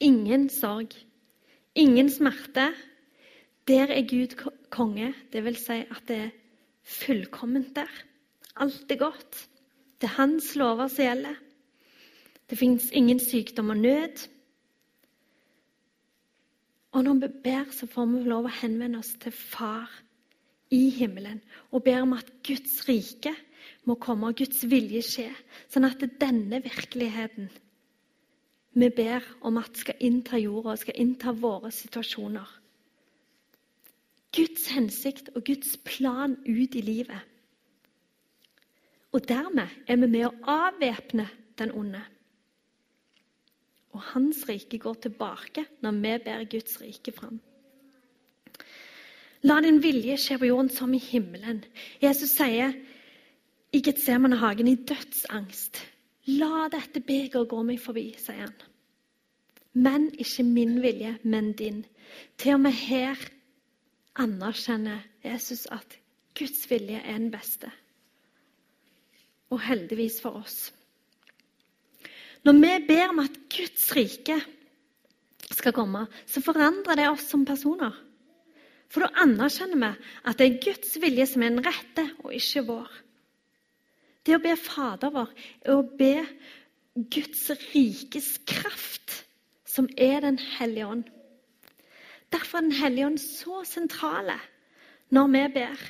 Ingen 0.00 0.48
sorg, 0.50 0.90
ingen 1.74 2.10
smerte. 2.10 2.74
Der 3.68 3.86
er 3.86 4.02
Gud 4.02 4.50
konge. 4.70 5.14
Det 5.32 5.44
vil 5.44 5.56
si 5.56 5.72
at 5.72 6.02
det 6.08 6.16
er 6.16 6.30
fullkomment 6.82 7.76
der. 7.76 7.90
Alt 8.56 8.90
er 8.90 8.96
godt. 8.96 9.48
Det 10.02 10.08
er 10.08 10.18
hans 10.18 10.56
lover 10.58 10.88
som 10.90 11.04
gjelder. 11.04 11.36
Det 12.50 12.58
fins 12.58 12.88
ingen 12.90 13.20
sykdom 13.22 13.70
og 13.70 13.76
nød. 13.78 14.24
Og 16.92 17.04
når 17.04 17.20
vi 17.20 17.28
ber, 17.44 17.70
så 17.70 17.86
får 17.86 18.08
vi 18.10 18.24
lov 18.26 18.48
å 18.50 18.56
henvende 18.56 18.98
oss 18.98 19.14
til 19.22 19.30
Far 19.30 19.86
i 20.74 20.88
himmelen 20.90 21.38
og 21.70 21.84
ber 21.86 22.02
om 22.02 22.16
at 22.16 22.34
Guds 22.42 22.82
rike 22.88 23.30
må 23.86 23.94
komme 24.02 24.32
og 24.32 24.42
Guds 24.42 24.64
vilje 24.66 25.04
skje, 25.06 25.28
sånn 25.70 25.86
at 25.86 26.02
denne 26.18 26.58
virkeligheten 26.64 27.52
vi 28.74 28.88
ber 28.90 29.22
om 29.46 29.60
at 29.60 29.78
skal 29.78 30.02
innta 30.02 30.38
jorda 30.40 30.74
og 30.74 30.82
skal 30.82 30.98
innta 30.98 31.30
våre 31.36 31.70
situasjoner. 31.70 32.48
Guds 34.34 34.66
hensikt 34.72 35.28
og 35.36 35.44
Guds 35.46 35.76
plan 35.84 36.38
ut 36.42 36.74
i 36.74 36.82
livet. 36.82 37.31
Og 39.12 39.28
dermed 39.28 39.68
er 39.86 40.00
vi 40.00 40.08
med 40.08 40.26
å 40.26 40.34
avvæpne 40.48 41.26
den 41.60 41.72
onde. 41.76 42.00
Og 43.92 44.00
hans 44.14 44.46
rike 44.48 44.78
går 44.80 45.02
tilbake 45.04 45.66
når 45.84 45.98
vi 45.98 46.12
bærer 46.24 46.48
Guds 46.48 46.80
rike 46.80 47.12
fram. 47.12 47.40
La 49.42 49.58
din 49.60 49.82
vilje 49.82 50.16
skje 50.22 50.38
på 50.38 50.48
jorden 50.48 50.70
som 50.72 50.94
i 50.94 51.02
himmelen. 51.02 51.64
Jesus 52.00 52.32
sier 52.38 52.72
i 53.72 53.80
Getsemanehagen 53.82 54.70
i 54.70 54.78
dødsangst 54.78 55.82
La 56.38 56.68
dette 56.70 57.00
begeret 57.02 57.48
gå 57.50 57.62
meg 57.66 57.80
forbi, 57.82 58.12
sier 58.14 58.44
han. 58.44 58.54
Men 59.74 60.04
ikke 60.22 60.44
min 60.46 60.76
vilje, 60.84 61.16
men 61.24 61.50
din. 61.58 61.80
Til 62.38 62.54
og 62.54 62.60
med 62.68 62.76
her 62.78 63.18
anerkjenner 64.22 65.02
Jesus 65.24 65.66
at 65.66 65.98
Guds 66.38 66.68
vilje 66.70 67.00
er 67.02 67.18
den 67.18 67.32
beste 67.32 67.72
og 69.52 69.60
heldigvis 69.60 70.20
for 70.24 70.40
oss. 70.40 70.72
Når 72.42 72.58
vi 72.58 72.72
ber 72.88 73.12
om 73.12 73.20
at 73.22 73.36
Guds 73.52 73.90
rike 73.94 74.38
skal 75.52 75.74
komme, 75.76 76.06
så 76.26 76.42
forandrer 76.42 76.98
det 76.98 77.10
oss 77.12 77.28
som 77.30 77.44
personer. 77.46 77.94
For 78.92 79.04
da 79.04 79.24
anerkjenner 79.24 79.78
vi 79.78 80.10
at 80.28 80.40
det 80.40 80.48
er 80.48 80.60
Guds 80.66 80.96
vilje 81.00 81.28
som 81.30 81.44
er 81.44 81.54
den 81.54 81.64
rette, 81.64 82.08
og 82.24 82.34
ikke 82.36 82.64
vår. 82.68 82.90
Det 84.22 84.36
å 84.36 84.42
be 84.42 84.52
Fader 84.58 85.12
vår 85.14 85.30
er 85.64 85.74
å 85.74 85.84
be 85.98 86.14
Guds 86.94 87.46
rikes 87.72 88.34
kraft, 88.46 89.22
som 89.64 89.88
er 89.96 90.20
Den 90.20 90.38
hellige 90.58 90.86
ånd. 90.86 91.06
Derfor 92.32 92.58
er 92.58 92.68
Den 92.68 92.76
hellige 92.76 93.06
ånd 93.06 93.20
så 93.20 93.62
sentrale 93.64 94.36
når 95.12 95.32
vi 95.32 95.42
ber. 95.56 95.88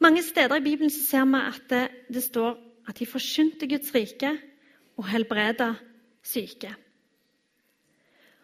Mange 0.00 0.22
steder 0.22 0.56
i 0.56 0.64
Bibelen 0.64 0.90
ser 0.90 1.26
vi 1.28 1.40
at 1.44 1.62
det, 1.68 1.88
det 2.08 2.22
står 2.24 2.56
at 2.88 2.98
de 2.98 3.06
forsynte 3.06 3.68
Guds 3.68 3.94
rike 3.94 4.30
og 4.96 5.08
helbreda 5.08 5.74
syke. 6.22 6.74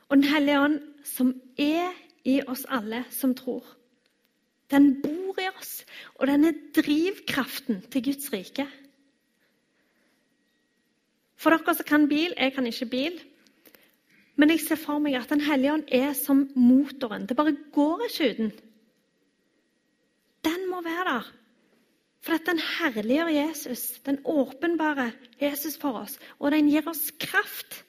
Og 0.09 0.17
Den 0.17 0.25
hellige 0.25 0.61
ånd, 0.61 0.81
som 1.05 1.33
er 1.59 1.95
i 2.25 2.41
oss 2.47 2.67
alle 2.69 3.05
som 3.11 3.35
tror, 3.35 3.65
den 4.71 5.01
bor 5.03 5.41
i 5.41 5.49
oss, 5.59 5.85
og 6.15 6.27
den 6.27 6.45
er 6.45 6.61
drivkraften 6.77 7.81
til 7.91 8.05
Guds 8.05 8.33
rike. 8.33 8.67
For 11.37 11.55
dere 11.55 11.75
som 11.75 11.89
kan 11.89 12.09
bil, 12.09 12.35
jeg 12.37 12.53
kan 12.53 12.67
ikke 12.67 12.91
bil, 12.91 13.19
men 14.37 14.51
jeg 14.53 14.61
ser 14.61 14.77
for 14.77 15.01
meg 15.01 15.17
at 15.17 15.31
Den 15.31 15.41
hellige 15.41 15.73
ånd 15.73 15.89
er 15.89 16.13
som 16.13 16.51
motoren. 16.55 17.27
Det 17.27 17.37
bare 17.37 17.57
går 17.73 18.07
ikke 18.09 18.31
uten. 18.31 18.53
Den 20.45 20.71
må 20.71 20.83
være 20.85 21.05
der. 21.09 21.33
For 22.27 22.35
at 22.35 22.47
den 22.49 22.59
herliggjør 22.59 23.29
Jesus, 23.31 24.01
den 24.07 24.19
åpenbare 24.25 25.13
Jesus 25.41 25.77
for 25.79 26.01
oss. 26.03 26.19
Og 26.39 26.51
den 26.51 26.67
gir 26.73 26.89
oss 26.91 27.13
kraft. 27.23 27.85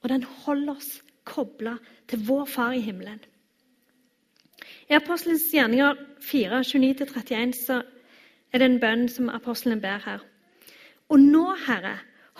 Og 0.00 0.08
den 0.08 0.24
holder 0.44 0.78
oss 0.78 1.02
kobla 1.28 1.76
til 2.08 2.24
vår 2.24 2.46
Far 2.48 2.72
i 2.72 2.80
himmelen. 2.80 3.20
I 4.88 4.96
Apostelens 4.96 5.50
gjerninger 5.52 5.98
4, 6.24 6.62
29-31 6.64 7.52
så 7.66 7.82
er 8.52 8.62
det 8.62 8.68
en 8.70 8.80
bønn 8.80 9.08
som 9.12 9.28
apostelen 9.28 9.82
ber 9.84 10.00
her. 10.00 10.22
Og 11.12 11.20
nå, 11.20 11.44
Herre, 11.66 11.98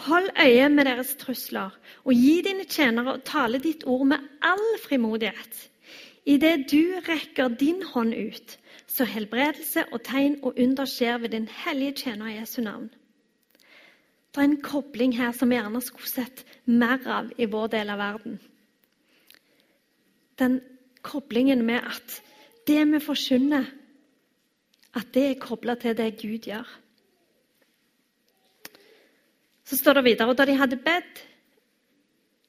hold 0.08 0.30
øye 0.40 0.68
med 0.72 0.88
deres 0.88 1.14
trusler, 1.20 1.74
og 2.04 2.14
gi 2.14 2.40
dine 2.46 2.64
tjenere 2.64 3.18
og 3.18 3.24
tale 3.28 3.60
ditt 3.60 3.84
ord 3.84 4.06
med 4.14 4.24
all 4.40 4.64
frimodighet. 4.80 5.68
Idet 6.24 6.70
du 6.72 6.80
rekker 7.08 7.52
din 7.60 7.82
hånd 7.92 8.14
ut, 8.16 8.56
så 8.88 9.04
helbredelse 9.04 9.84
og 9.92 10.02
tegn 10.06 10.38
og 10.42 10.56
under 10.58 10.88
skjer 10.88 11.20
ved 11.22 11.34
din 11.34 11.48
hellige 11.64 11.92
tjener 12.02 12.32
i 12.32 12.38
Jesu 12.38 12.62
navn. 12.62 12.88
Det 14.32 14.42
er 14.42 14.48
en 14.48 14.62
kobling 14.62 15.16
her 15.16 15.32
som 15.32 15.50
vi 15.50 15.58
gjerne 15.58 15.80
skulle 15.82 16.08
sett 16.08 16.44
mer 16.64 17.04
av 17.08 17.30
i 17.38 17.48
vår 17.48 17.70
del 17.72 17.90
av 17.90 18.00
verden. 18.00 18.38
Den 20.38 20.60
koblingen 21.02 21.64
med 21.66 21.84
at 21.84 22.20
det 22.68 22.84
vi 22.92 23.00
forkynner, 23.00 23.64
at 24.94 25.14
det 25.14 25.24
er 25.30 25.40
kobla 25.40 25.74
til 25.74 25.96
det 25.96 26.16
Gud 26.20 26.48
gjør. 26.48 26.68
Så 29.64 29.76
står 29.76 29.98
det 29.98 30.04
videre, 30.04 30.28
og 30.28 30.38
da 30.38 30.46
de 30.48 30.56
hadde 30.56 30.80
bedt, 30.80 31.24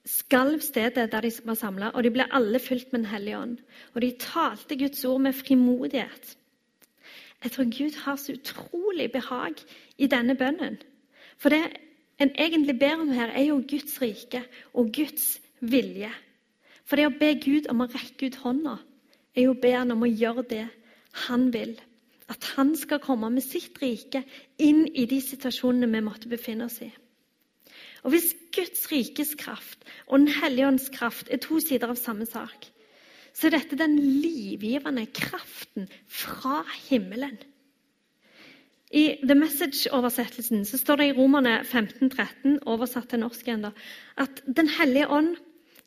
skalv 0.06 0.62
stedet 0.62 1.12
der 1.12 1.22
de 1.22 1.32
var 1.46 1.54
samla, 1.54 1.92
og 1.94 2.04
de 2.04 2.12
ble 2.12 2.26
alle 2.34 2.60
fylt 2.60 2.92
med 2.92 3.00
Den 3.00 3.12
hellige 3.12 3.38
ånd. 3.38 3.58
Og 3.94 4.02
de 4.02 4.16
talte 4.20 4.78
Guds 4.78 5.06
ord 5.06 5.22
med 5.22 5.34
frimodighet. 5.34 6.38
Jeg 7.44 7.52
tror 7.52 7.64
Gud 7.64 7.98
har 8.04 8.16
så 8.16 8.34
utrolig 8.34 9.12
behag 9.12 9.54
i 9.98 10.08
denne 10.08 10.36
bønnen. 10.36 10.78
For 11.38 11.50
det 11.50 11.64
en 12.20 12.32
egentlig 12.36 12.80
ber 12.80 13.00
om 13.00 13.10
her, 13.10 13.28
er 13.28 13.44
jo 13.44 13.64
Guds 13.70 14.02
rike 14.02 14.44
og 14.74 14.92
Guds 14.96 15.40
vilje. 15.62 16.12
For 16.84 17.00
det 17.00 17.08
å 17.08 17.16
be 17.16 17.34
Gud 17.40 17.70
om 17.72 17.86
å 17.86 17.88
rekke 17.88 18.28
ut 18.28 18.40
hånda, 18.44 18.76
er 19.36 19.46
jo 19.46 19.54
å 19.54 19.62
be 19.62 19.72
han 19.72 19.94
om 19.96 20.04
å 20.04 20.10
gjøre 20.10 20.44
det 20.50 20.66
han 21.28 21.48
vil. 21.54 21.78
At 22.30 22.44
han 22.58 22.76
skal 22.78 23.00
komme 23.00 23.30
med 23.32 23.46
sitt 23.46 23.80
rike 23.82 24.24
inn 24.62 24.84
i 24.92 25.06
de 25.10 25.22
situasjonene 25.24 25.90
vi 25.94 26.04
måtte 26.06 26.32
befinne 26.32 26.68
oss 26.68 26.82
i. 26.84 26.90
Og 28.04 28.12
Hvis 28.12 28.34
Guds 28.56 28.92
rikes 28.92 29.36
kraft 29.40 29.79
og 30.10 30.20
Den 30.20 30.28
hellige 30.42 30.68
ånds 30.68 30.90
kraft 30.90 31.30
er 31.32 31.42
to 31.42 31.60
sider 31.62 31.92
av 31.92 32.00
samme 32.02 32.26
sak, 32.26 32.66
så 33.34 33.52
dette 33.54 33.76
er 33.78 33.84
den 33.86 34.00
livgivende 34.00 35.06
kraften 35.14 35.88
fra 36.10 36.64
himmelen. 36.90 37.38
I 38.90 39.22
The 39.22 39.36
Message-oversettelsen 39.38 40.64
så 40.66 40.80
står 40.82 40.98
det 40.98 41.08
i 41.12 41.14
Romerne 41.14 41.60
15-13, 41.62 42.58
oversatt 42.66 43.12
til 43.12 43.22
norsk 43.22 43.52
enda, 43.54 43.70
at 44.18 44.42
Den 44.48 44.70
hellige 44.80 45.08
ånd 45.14 45.36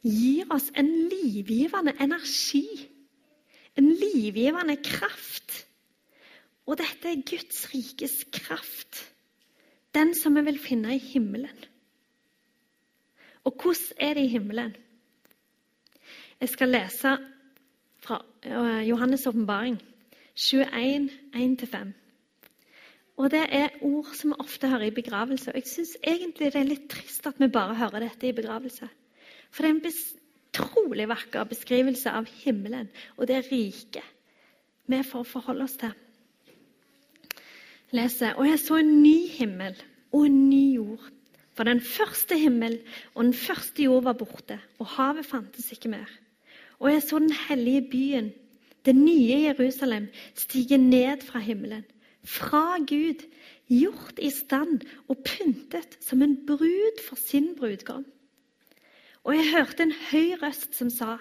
gir 0.07 0.47
oss 0.55 0.71
en 0.79 0.91
livgivende 1.11 1.97
energi. 2.01 2.67
En 3.75 3.91
livgivende 3.91 4.77
kraft. 4.85 5.67
Og 6.67 6.79
dette 6.79 7.11
er 7.11 7.27
Guds 7.27 7.67
rikes 7.75 8.23
kraft. 8.33 9.03
Den 9.95 10.15
som 10.15 10.39
vi 10.39 10.47
vil 10.47 10.63
finne 10.63 10.95
i 10.95 11.03
himmelen. 11.03 11.72
Og 13.45 13.57
hvordan 13.63 13.97
er 13.99 14.15
det 14.15 14.25
i 14.25 14.33
himmelen? 14.35 14.77
Jeg 16.41 16.49
skal 16.49 16.69
lese 16.69 17.17
fra 18.03 18.25
eh, 18.43 18.89
Johannes' 18.89 19.29
åpenbaring 19.29 19.83
21, 20.35 21.11
1-5. 21.35 21.93
Og 23.17 23.31
det 23.31 23.43
er 23.55 23.77
ord 23.83 24.09
som 24.17 24.33
vi 24.33 24.41
ofte 24.41 24.69
hører 24.69 24.89
i 24.89 24.95
begravelse. 24.95 25.53
Og 25.53 25.61
jeg 25.61 25.69
syns 25.69 25.97
egentlig 26.03 26.53
det 26.53 26.61
er 26.61 26.69
litt 26.69 26.89
trist 26.91 27.27
at 27.29 27.39
vi 27.39 27.51
bare 27.53 27.77
hører 27.79 28.09
dette 28.09 28.29
i 28.29 28.35
begravelse. 28.37 28.89
For 29.51 29.63
det 29.63 29.71
er 29.71 29.75
en 29.75 29.83
utrolig 30.53 31.09
vakker 31.09 31.45
beskrivelse 31.49 32.11
av 32.11 32.27
himmelen 32.43 32.89
og 33.17 33.29
det 33.29 33.45
riket 33.51 34.09
vi 34.91 34.99
får 35.07 35.29
forholde 35.29 35.65
oss 35.65 35.77
til. 35.81 35.93
Lese, 37.93 38.35
Og 38.37 38.49
jeg 38.49 38.59
så 38.59 38.81
en 38.81 39.03
ny 39.03 39.29
himmel 39.29 39.77
og 40.13 40.27
en 40.27 40.49
ny 40.49 40.75
jord. 40.75 41.11
For 41.53 41.69
den 41.69 41.81
første 41.81 42.39
himmel 42.39 42.79
og 43.15 43.25
den 43.25 43.35
første 43.35 43.83
jord 43.85 44.07
var 44.09 44.17
borte, 44.17 44.61
og 44.79 44.87
havet 44.97 45.27
fantes 45.27 45.73
ikke 45.73 45.93
mer. 45.93 46.09
Og 46.81 46.93
jeg 46.93 47.03
så 47.03 47.19
den 47.19 47.35
hellige 47.49 47.89
byen, 47.91 48.33
det 48.85 48.97
nye 48.97 49.43
Jerusalem, 49.47 50.09
stige 50.35 50.79
ned 50.79 51.21
fra 51.23 51.39
himmelen 51.39 51.85
fra 52.25 52.79
Gud, 52.79 53.23
gjort 53.71 54.19
i 54.23 54.31
stand 54.31 54.83
og 55.11 55.23
pyntet 55.27 55.99
som 56.05 56.23
en 56.23 56.37
brud 56.47 57.03
for 57.09 57.19
sin 57.19 57.53
brudgom. 57.59 58.05
Og 59.25 59.37
jeg 59.37 59.53
hørte 59.55 59.87
en 59.87 59.95
høy 60.11 60.35
røst 60.43 60.75
som 60.79 60.91
sa, 60.91 61.19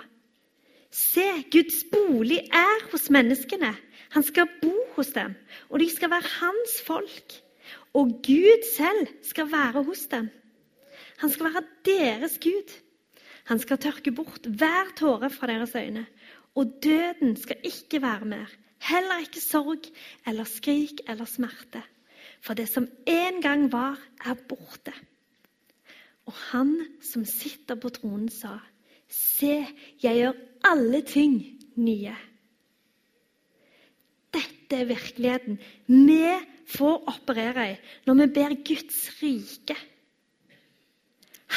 Se, 0.92 1.24
Guds 1.54 1.86
bolig 1.88 2.42
er 2.52 2.82
hos 2.92 3.08
menneskene. 3.10 3.70
Han 4.12 4.26
skal 4.28 4.50
bo 4.60 4.74
hos 4.98 5.14
dem, 5.16 5.38
og 5.70 5.80
de 5.80 5.88
skal 5.88 6.12
være 6.12 6.28
hans 6.42 6.82
folk. 6.84 7.38
Og 7.94 8.08
Gud 8.24 8.64
selv 8.76 9.08
skal 9.24 9.52
være 9.52 9.84
hos 9.84 10.06
dem. 10.12 10.30
Han 11.18 11.30
skal 11.30 11.46
være 11.46 11.64
deres 11.86 12.40
Gud. 12.44 12.74
Han 13.46 13.60
skal 13.60 13.78
tørke 13.78 14.12
bort 14.12 14.46
hver 14.48 14.94
tåre 14.98 15.30
fra 15.30 15.48
deres 15.48 15.76
øyne, 15.76 16.06
og 16.56 16.72
døden 16.84 17.36
skal 17.38 17.58
ikke 17.64 18.02
være 18.02 18.26
mer. 18.26 18.52
Heller 18.82 19.22
ikke 19.22 19.42
sorg 19.42 19.86
eller 20.28 20.44
skrik 20.44 21.04
eller 21.08 21.26
smerte. 21.26 21.84
For 22.42 22.54
det 22.58 22.70
som 22.70 22.88
en 23.08 23.42
gang 23.42 23.72
var, 23.72 24.00
er 24.26 24.34
borte. 24.34 24.94
Og 26.26 26.34
han 26.34 26.78
som 27.02 27.26
sitter 27.26 27.76
på 27.76 27.90
tronen, 27.90 28.30
sa, 28.30 28.58
Se, 29.12 29.66
jeg 30.04 30.16
gjør 30.16 30.38
alle 30.64 31.02
ting 31.04 31.34
nye. 31.76 32.16
Dette 34.32 34.78
er 34.78 34.88
virkeligheten 34.88 35.58
vi 35.92 36.24
får 36.72 37.08
operere 37.12 37.68
i 37.74 37.80
når 38.08 38.20
vi 38.22 38.28
ber 38.38 38.58
Guds 38.68 39.00
rike. 39.22 39.78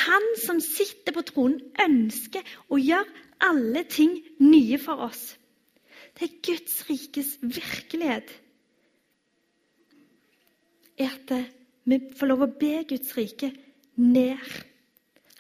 Han 0.05 0.24
som 0.42 0.61
sitter 0.62 1.14
på 1.14 1.22
tronen, 1.29 1.61
ønsker 1.81 2.42
å 2.72 2.81
gjøre 2.81 3.24
alle 3.44 3.85
ting 3.87 4.16
nye 4.42 4.79
for 4.83 5.07
oss. 5.07 5.35
Det 6.14 6.27
er 6.27 6.40
Guds 6.46 6.81
rikes 6.88 7.35
virkelighet. 7.42 8.31
Er 10.98 11.11
at 11.11 11.33
vi 11.85 11.98
får 12.14 12.31
lov 12.31 12.44
å 12.46 12.53
be 12.59 12.85
Guds 12.90 13.14
rike 13.18 13.50
ned. 13.98 14.42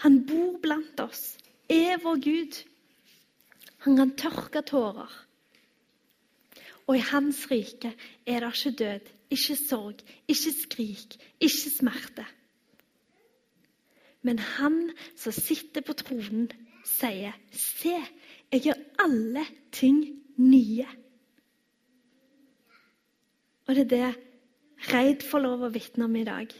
Han 0.02 0.20
bor 0.28 0.58
blant 0.62 1.00
oss, 1.02 1.36
er 1.70 1.98
vår 2.02 2.22
Gud. 2.22 2.58
Han 3.86 3.98
kan 4.00 4.14
tørke 4.18 4.62
tårer. 4.66 5.10
Og 6.84 6.98
i 6.98 7.06
hans 7.10 7.46
rike 7.48 7.94
er 8.26 8.44
det 8.44 8.50
ikke 8.52 8.74
død, 8.82 9.12
ikke 9.34 9.56
sorg, 9.58 10.02
ikke 10.28 10.52
skrik, 10.56 11.16
ikke 11.40 11.70
smerte. 11.74 12.26
Men 14.24 14.38
han 14.38 14.78
som 15.20 15.34
sitter 15.36 15.84
på 15.84 15.92
tronen, 15.92 16.48
sier, 16.84 17.32
'Se, 17.52 17.96
jeg 18.52 18.60
gjør 18.60 18.80
alle 19.04 19.44
ting 19.72 20.04
nye. 20.36 20.86
Og 23.66 23.74
det 23.74 23.84
er 23.84 23.88
det 23.88 24.14
Reid 24.92 25.22
får 25.24 25.40
lov 25.40 25.62
å 25.64 25.72
vitne 25.72 26.04
om 26.04 26.16
i 26.16 26.24
dag, 26.24 26.50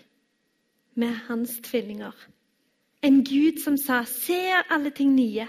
med 0.94 1.14
hans 1.28 1.58
tvillinger. 1.66 2.14
En 3.02 3.20
Gud 3.24 3.60
som 3.60 3.76
sa 3.76 4.04
'Se 4.04 4.62
alle 4.70 4.90
ting 4.90 5.14
nye'. 5.14 5.48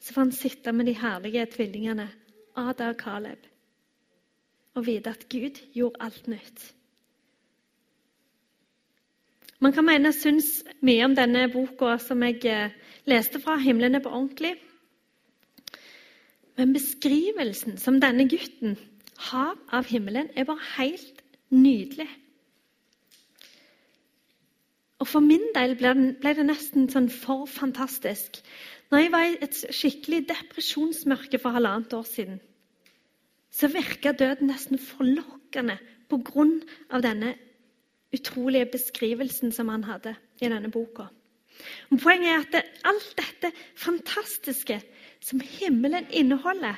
Så 0.00 0.12
får 0.12 0.20
han 0.20 0.32
sitte 0.32 0.72
med 0.72 0.86
de 0.86 0.92
herlige 0.92 1.46
tvillingene, 1.46 2.10
Ada 2.56 2.88
og 2.88 2.96
Caleb, 2.96 3.38
og 4.74 4.86
vite 4.86 5.10
at 5.10 5.28
Gud 5.30 5.60
gjorde 5.74 6.02
alt 6.02 6.28
nytt. 6.28 6.64
Man 9.62 9.72
kan 9.72 9.86
mene 9.86 10.10
jeg 10.10 10.18
syns 10.18 10.48
mye 10.84 11.04
om 11.06 11.14
denne 11.16 11.46
boka 11.52 11.94
som 12.02 12.22
jeg 12.26 12.42
eh, 12.44 12.74
leste 13.08 13.40
fra 13.40 13.56
'Himmelen 13.56 13.94
er 13.94 14.02
på 14.04 14.12
ordentlig'. 14.12 14.58
Men 16.56 16.74
beskrivelsen 16.74 17.78
som 17.78 18.00
denne 18.00 18.28
gutten 18.28 18.76
har 19.30 19.56
av 19.72 19.86
himmelen, 19.86 20.28
er 20.36 20.44
bare 20.44 20.62
helt 20.76 21.22
nydelig. 21.50 22.08
Og 25.02 25.08
For 25.08 25.20
min 25.20 25.42
del 25.54 25.74
ble 25.76 26.34
det 26.34 26.46
nesten 26.46 26.88
sånn 26.88 27.10
for 27.10 27.46
fantastisk. 27.50 28.38
Når 28.90 28.98
jeg 28.98 29.12
var 29.12 29.24
i 29.26 29.38
et 29.42 29.58
skikkelig 29.74 30.22
depresjonsmørke 30.28 31.40
for 31.42 31.56
halvannet 31.56 31.92
år 31.92 32.06
siden, 32.08 32.40
så 33.54 33.70
virka 33.70 34.12
døden 34.12 34.50
nesten 34.50 34.78
forlokkende 34.78 35.78
pga. 36.10 37.00
denne 37.00 37.34
utrolige 38.14 38.66
beskrivelsen 38.72 39.52
som 39.52 39.68
han 39.68 39.84
hadde 39.84 40.14
i 40.40 40.48
denne 40.48 40.70
boka. 40.70 41.06
Og 41.90 41.98
poenget 42.02 42.30
er 42.30 42.38
at 42.38 42.52
det, 42.52 42.62
alt 42.84 43.14
dette 43.18 43.52
fantastiske 43.76 44.80
som 45.22 45.40
himmelen 45.40 46.06
inneholder, 46.10 46.74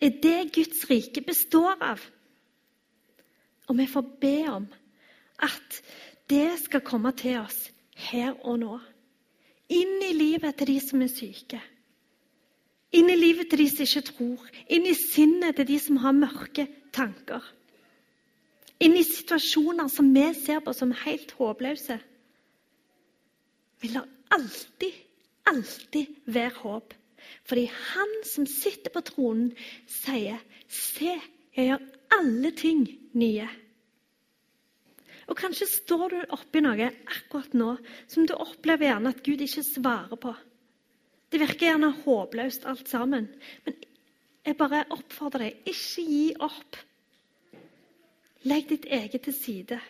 er 0.00 0.10
det 0.22 0.52
Guds 0.54 0.84
rike 0.90 1.20
består 1.20 1.76
av. 1.80 2.00
Og 3.68 3.78
vi 3.78 3.86
får 3.86 4.06
be 4.20 4.36
om 4.50 4.68
at 5.42 5.82
det 6.30 6.58
skal 6.64 6.80
komme 6.80 7.12
til 7.12 7.40
oss 7.40 7.70
her 7.96 8.32
og 8.44 8.60
nå. 8.60 8.78
Inn 9.70 10.00
i 10.02 10.12
livet 10.16 10.56
til 10.58 10.72
de 10.72 10.80
som 10.82 11.02
er 11.02 11.12
syke. 11.12 11.60
Inn 12.92 13.10
i 13.10 13.16
livet 13.18 13.50
til 13.50 13.62
de 13.62 13.68
som 13.70 13.86
ikke 13.86 14.06
tror. 14.10 14.46
Inn 14.66 14.86
i 14.88 14.96
sinnet 14.98 15.58
til 15.58 15.68
de 15.68 15.78
som 15.78 16.00
har 16.02 16.16
mørke 16.16 16.66
tanker. 16.94 17.44
Inn 18.82 18.96
i 18.96 19.04
situasjoner 19.06 19.90
som 19.92 20.08
vi 20.14 20.24
ser 20.34 20.62
på 20.64 20.74
som 20.74 20.94
helt 21.04 21.34
håpløse. 21.38 22.00
Vi 23.80 23.92
lar 23.92 24.08
alltid, 24.34 24.96
alltid 25.46 26.16
være 26.26 26.56
håp. 26.64 26.94
Fordi 27.44 27.66
han 27.70 28.14
som 28.24 28.46
sitter 28.48 28.90
på 28.90 29.02
tronen, 29.04 29.52
sier, 29.86 30.40
'Se, 30.68 31.20
jeg 31.56 31.66
gjør 31.66 31.82
alle 32.18 32.50
ting 32.50 32.88
nye'. 33.12 33.48
Og 35.28 35.36
Kanskje 35.36 35.66
står 35.66 36.08
du 36.08 36.20
oppi 36.34 36.60
noe 36.60 36.90
akkurat 37.06 37.52
nå 37.54 37.76
som 38.08 38.26
du 38.26 38.34
opplever 38.34 38.88
gjerne 38.88 39.12
at 39.14 39.22
Gud 39.22 39.40
ikke 39.40 39.62
svarer 39.62 40.16
på. 40.16 40.34
Det 41.30 41.38
virker 41.38 41.68
gjerne 41.68 41.92
håpløst 42.02 42.66
alt 42.66 42.88
sammen. 42.90 43.28
Men 43.64 43.76
jeg 44.46 44.56
bare 44.58 44.84
oppfordrer 44.90 45.46
deg, 45.46 45.58
ikke 45.70 46.04
gi 46.06 46.26
opp. 46.42 46.78
Legg 48.50 48.70
ditt 48.70 48.86
eget 48.88 49.26
til 49.26 49.36
side. 49.36 49.80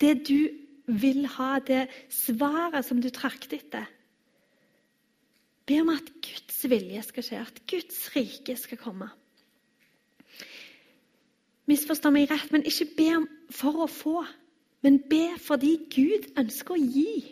Det 0.00 0.14
du 0.26 0.38
vil 0.86 1.26
ha, 1.36 1.58
det 1.60 1.86
svaret 2.12 2.86
som 2.86 3.00
du 3.00 3.10
trakter 3.14 3.60
etter. 3.60 3.86
Be 5.64 5.78
om 5.80 5.92
at 5.94 6.08
Guds 6.24 6.64
vilje 6.68 7.04
skal 7.06 7.24
skje, 7.24 7.40
at 7.40 7.60
Guds 7.70 8.00
rike 8.16 8.56
skal 8.60 8.80
komme. 8.80 9.08
Misforstå 11.70 12.10
meg 12.12 12.28
rett, 12.28 12.50
men 12.52 12.66
ikke 12.68 12.90
be 12.98 13.06
om 13.22 13.28
for 13.54 13.86
å 13.86 13.88
få, 13.88 14.18
men 14.84 14.98
be 15.08 15.30
fordi 15.40 15.78
Gud 15.94 16.28
ønsker 16.40 16.76
å 16.76 16.82
gi. 16.82 17.22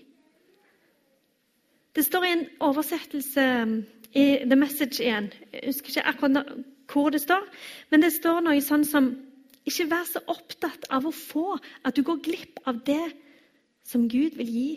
Det 1.93 2.05
står 2.07 2.25
i 2.25 2.33
en 2.33 2.47
oversettelse 2.65 3.43
um, 3.63 3.75
i 4.17 4.25
The 4.45 4.57
Message 4.57 5.03
igjen 5.03 5.29
Jeg 5.53 5.67
husker 5.67 5.93
ikke 5.93 6.09
akkurat 6.09 6.55
hvor 6.93 7.13
det 7.13 7.23
står, 7.23 7.45
men 7.91 8.03
det 8.05 8.13
står 8.13 8.43
noe 8.45 8.61
sånn 8.65 8.85
som 8.85 9.13
Ikke 9.69 9.87
vær 9.89 10.07
så 10.09 10.21
opptatt 10.27 10.89
av 10.91 11.07
å 11.07 11.15
få 11.15 11.55
at 11.87 11.95
du 11.97 12.03
går 12.03 12.19
glipp 12.25 12.65
av 12.67 12.81
det 12.85 13.13
som 13.87 14.09
Gud 14.11 14.35
vil 14.35 14.49
gi. 14.51 14.71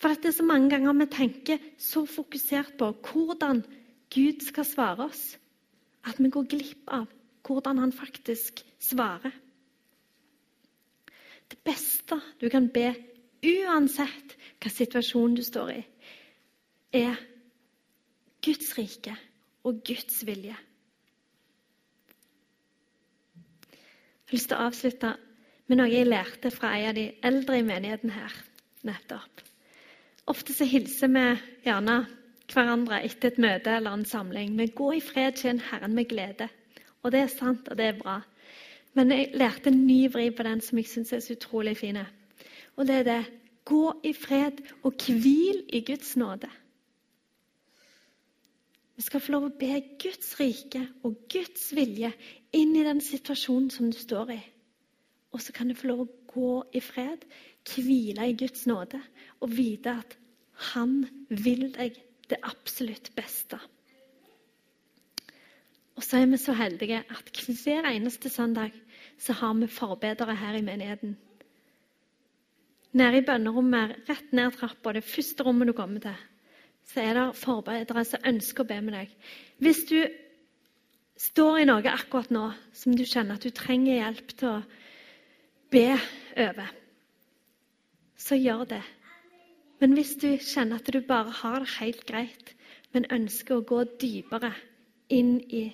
For 0.00 0.14
det 0.16 0.30
er 0.30 0.36
så 0.38 0.46
mange 0.48 0.70
ganger 0.72 0.96
vi 0.96 1.06
tenker 1.12 1.66
så 1.80 2.06
fokusert 2.08 2.78
på 2.80 2.88
hvordan 3.10 3.60
Gud 4.12 4.44
skal 4.46 4.64
svare 4.64 5.08
oss, 5.10 5.36
at 6.08 6.16
vi 6.16 6.30
går 6.32 6.48
glipp 6.48 6.88
av 6.88 7.04
hvordan 7.46 7.82
han 7.84 7.92
faktisk 7.92 8.62
svarer. 8.80 9.34
Det 11.50 11.58
beste 11.64 12.18
du 12.40 12.48
kan 12.50 12.70
be, 12.72 12.94
uansett 13.44 14.36
hva 14.60 14.72
situasjonen 14.72 15.36
du 15.38 15.44
står 15.46 15.74
i, 15.76 15.82
er 16.92 17.16
Guds 18.44 18.78
rike 18.78 19.16
og 19.64 19.82
Guds 19.86 20.26
vilje. 20.26 20.56
Jeg 24.26 24.32
har 24.32 24.36
lyst 24.38 24.50
til 24.50 24.58
å 24.58 24.66
avslutte 24.66 25.14
med 25.66 25.80
noe 25.80 25.90
jeg 25.90 26.06
lærte 26.06 26.50
fra 26.54 26.72
en 26.76 26.90
av 26.90 26.96
de 26.98 27.08
eldre 27.26 27.58
i 27.60 27.66
menigheten 27.66 28.12
her 28.14 28.34
nettopp. 28.86 29.42
Ofte 30.26 30.54
så 30.54 30.66
hilser 30.66 31.10
vi 31.14 31.24
gjerne 31.66 32.00
hverandre 32.50 33.00
etter 33.06 33.32
et 33.32 33.42
møte 33.42 33.74
eller 33.78 33.94
en 33.94 34.06
samling. 34.06 34.56
Vi 34.58 34.66
går 34.74 34.96
i 34.96 35.02
fred, 35.02 35.38
tjen 35.38 35.62
Herren 35.70 35.94
med 35.94 36.08
glede. 36.10 36.48
Og 37.02 37.12
det 37.14 37.22
er 37.22 37.30
sant, 37.30 37.68
og 37.70 37.78
det 37.78 37.86
er 37.90 37.98
bra. 37.98 38.20
Men 38.98 39.12
jeg 39.12 39.32
lærte 39.38 39.70
en 39.70 39.82
ny 39.86 40.06
vri 40.10 40.30
på 40.34 40.46
den 40.46 40.62
som 40.64 40.78
jeg 40.80 40.90
syns 40.90 41.12
er 41.12 41.22
så 41.22 41.36
utrolig 41.36 41.76
fin. 41.78 41.98
Og 42.76 42.86
det 42.88 43.00
er 43.00 43.06
det 43.06 43.20
gå 43.66 43.82
i 44.06 44.12
fred 44.14 44.62
og 44.82 44.94
hvil 45.06 45.62
i 45.74 45.82
Guds 45.86 46.16
nåde. 46.16 46.50
Vi 48.96 49.04
skal 49.04 49.20
få 49.20 49.34
lov 49.34 49.48
å 49.50 49.56
be 49.60 49.76
Guds 50.00 50.34
rike 50.40 50.80
og 51.04 51.18
Guds 51.32 51.68
vilje 51.76 52.10
inn 52.56 52.72
i 52.76 52.84
den 52.86 53.02
situasjonen 53.04 53.68
som 53.72 53.90
du 53.92 53.98
står 54.00 54.32
i. 54.32 54.40
Og 55.36 55.42
så 55.44 55.52
kan 55.52 55.68
du 55.68 55.76
få 55.76 55.90
lov 55.90 56.06
å 56.06 56.12
gå 56.32 56.52
i 56.78 56.80
fred, 56.80 57.26
hvile 57.68 58.30
i 58.30 58.36
Guds 58.38 58.64
nåde 58.68 59.00
og 59.40 59.52
vite 59.52 59.98
at 60.00 60.16
Han 60.72 61.02
vil 61.28 61.66
deg 61.74 61.98
det 62.30 62.38
absolutt 62.48 63.10
beste. 63.12 63.58
Og 65.96 66.04
så 66.04 66.22
er 66.22 66.30
vi 66.30 66.38
så 66.40 66.54
heldige 66.56 67.02
at 67.12 67.28
hver 67.36 67.88
eneste 67.90 68.30
søndag 68.32 68.72
så 69.20 69.36
har 69.36 69.52
vi 69.60 69.68
forbedere 69.68 70.36
her 70.36 70.56
i 70.56 70.64
menigheten. 70.64 71.18
Nede 72.96 73.20
i 73.20 73.26
bønnerommet, 73.28 74.08
rett 74.08 74.32
ned 74.32 74.56
trappa, 74.56 74.92
det 74.96 75.04
første 75.04 75.44
rommet 75.44 75.68
du 75.68 75.74
kommer 75.76 76.00
til, 76.00 76.16
så 76.86 77.02
er 77.02 77.18
det 77.18 77.26
forbedere 77.40 78.04
som 78.06 78.26
ønsker 78.26 78.64
å 78.64 78.68
be 78.68 78.80
med 78.84 78.94
deg. 78.94 79.14
Hvis 79.62 79.84
du 79.90 79.98
står 81.20 81.62
i 81.62 81.68
noe 81.68 81.92
akkurat 81.92 82.30
nå 82.34 82.48
som 82.76 82.94
du 82.96 83.04
kjenner 83.04 83.38
at 83.38 83.46
du 83.46 83.50
trenger 83.54 83.98
hjelp 83.98 84.34
til 84.36 84.50
å 84.50 84.58
be 85.72 85.88
over, 86.46 86.68
så 88.16 88.38
gjør 88.38 88.64
det. 88.76 88.82
Men 89.80 89.96
hvis 89.96 90.14
du 90.20 90.30
kjenner 90.40 90.80
at 90.80 90.92
du 90.92 91.00
bare 91.04 91.34
har 91.42 91.60
det 91.60 91.74
helt 91.78 92.06
greit, 92.08 92.54
men 92.94 93.10
ønsker 93.12 93.58
å 93.58 93.66
gå 93.66 93.82
dypere 94.00 94.54
inn 95.12 95.36
i 95.52 95.66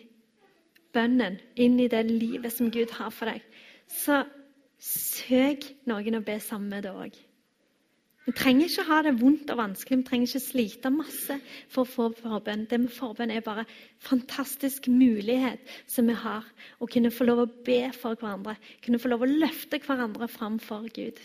bønnen 0.93 1.39
inn 1.57 1.79
i 1.81 1.89
det 1.89 2.03
livet 2.09 2.53
som 2.53 2.71
Gud 2.73 2.91
har 2.99 3.13
for 3.15 3.31
deg, 3.31 3.45
så 3.89 4.25
søk 4.83 5.69
noen 5.87 6.19
å 6.19 6.25
be 6.27 6.39
sammen 6.43 6.73
med 6.73 6.89
deg 6.89 6.99
òg. 7.07 7.21
Vi 8.23 8.33
trenger 8.39 8.69
ikke 8.69 8.85
ha 8.87 9.01
det 9.03 9.17
vondt 9.19 9.51
og 9.51 9.59
vanskelig, 9.59 9.99
vi 9.99 10.07
trenger 10.07 10.29
ikke 10.29 10.41
slite 10.45 10.91
masse 10.95 11.37
for 11.73 11.83
å 11.83 11.91
få 11.91 12.05
forbønn. 12.21 12.69
Det 12.71 12.79
med 12.79 12.95
forbønn 12.95 13.33
er 13.35 13.43
bare 13.43 13.65
en 13.65 13.73
fantastisk 14.05 14.87
mulighet 14.87 15.73
som 15.91 16.07
vi 16.07 16.15
har. 16.15 16.47
Å 16.79 16.87
kunne 16.87 17.11
få 17.11 17.27
lov 17.27 17.43
å 17.43 17.51
be 17.67 17.81
for 17.97 18.15
hverandre, 18.15 18.55
kunne 18.85 19.03
få 19.03 19.11
lov 19.11 19.27
å 19.27 19.31
løfte 19.31 19.83
hverandre 19.83 20.31
fram 20.31 20.61
for 20.63 20.87
Gud. 20.95 21.19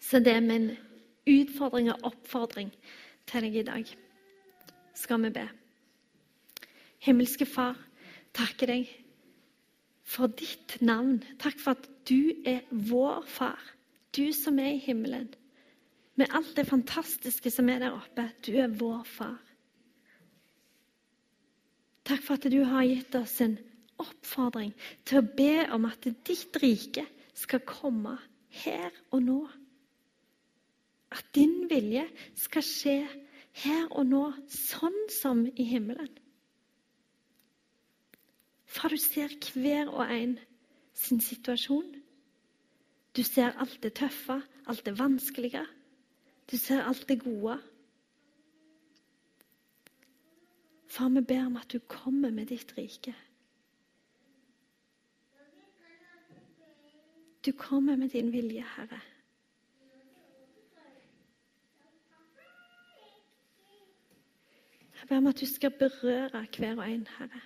Så 0.00 0.20
det 0.20 0.36
er 0.36 0.44
min 0.44 0.74
utfordring 1.30 1.88
og 1.94 2.10
oppfordring 2.12 2.72
til 3.30 3.46
deg 3.46 3.60
i 3.62 3.66
dag. 3.70 3.96
Skal 4.92 5.24
vi 5.24 5.32
be. 5.40 5.48
Himmelske 7.00 7.48
Far, 7.48 7.78
takker 8.36 8.74
deg 8.74 8.88
for 10.04 10.28
ditt 10.36 10.80
navn. 10.84 11.22
Takk 11.40 11.60
for 11.62 11.78
at 11.78 11.86
du 12.10 12.34
er 12.44 12.66
vår 12.70 13.24
far, 13.30 13.60
du 14.16 14.32
som 14.34 14.58
er 14.58 14.74
i 14.74 14.82
himmelen. 14.82 15.28
Med 16.18 16.32
alt 16.36 16.52
det 16.56 16.66
fantastiske 16.68 17.50
som 17.50 17.68
er 17.70 17.80
der 17.84 17.96
oppe. 17.96 18.26
Du 18.46 18.52
er 18.58 18.68
vår 18.68 19.04
far. 19.08 19.38
Takk 22.04 22.22
for 22.24 22.34
at 22.34 22.50
du 22.50 22.62
har 22.66 22.88
gitt 22.88 23.14
oss 23.14 23.38
en 23.44 23.56
oppfordring 24.00 24.72
til 25.06 25.20
å 25.20 25.28
be 25.36 25.66
om 25.70 25.86
at 25.86 26.08
ditt 26.26 26.56
rike 26.62 27.04
skal 27.36 27.62
komme 27.68 28.16
her 28.64 28.90
og 29.12 29.22
nå. 29.22 29.40
At 31.14 31.26
din 31.34 31.68
vilje 31.70 32.06
skal 32.38 32.66
skje 32.66 32.96
her 33.62 33.86
og 33.90 34.06
nå, 34.08 34.24
sånn 34.50 34.98
som 35.10 35.44
i 35.54 35.66
himmelen. 35.66 36.10
For 38.70 38.92
du 38.92 39.00
ser 39.02 39.32
hver 39.54 39.90
og 39.90 40.10
en 40.10 40.36
sin 40.94 41.20
situasjon. 41.22 41.99
Du 43.16 43.22
ser 43.22 43.58
alt 43.58 43.82
det 43.82 43.94
tøffe, 43.94 44.42
alt 44.66 44.86
det 44.86 44.98
vanskelige. 44.98 45.66
Du 46.50 46.56
ser 46.56 46.82
alt 46.82 47.08
det 47.08 47.20
gode. 47.20 47.58
Far, 50.90 51.08
vi 51.08 51.20
ber 51.20 51.46
om 51.46 51.56
at 51.56 51.72
du 51.72 51.78
kommer 51.78 52.30
med 52.30 52.46
ditt 52.46 52.74
rike. 52.78 53.14
Du 57.46 57.52
kommer 57.52 57.96
med 57.96 58.08
din 58.08 58.32
vilje, 58.32 58.64
Herre. 58.76 59.00
Jeg 65.00 65.08
ber 65.08 65.16
om 65.16 65.26
at 65.26 65.40
du 65.40 65.46
skal 65.46 65.70
berøre 65.70 66.46
hver 66.56 66.76
og 66.76 66.90
en, 66.90 67.06
Herre. 67.18 67.40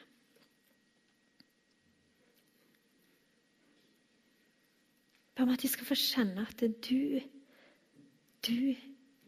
Be 5.34 5.42
om 5.42 5.50
at 5.50 5.62
de 5.62 5.68
skal 5.68 5.86
få 5.86 5.96
kjenne 5.98 6.46
at 6.46 6.60
du, 6.62 7.20
du 8.46 8.74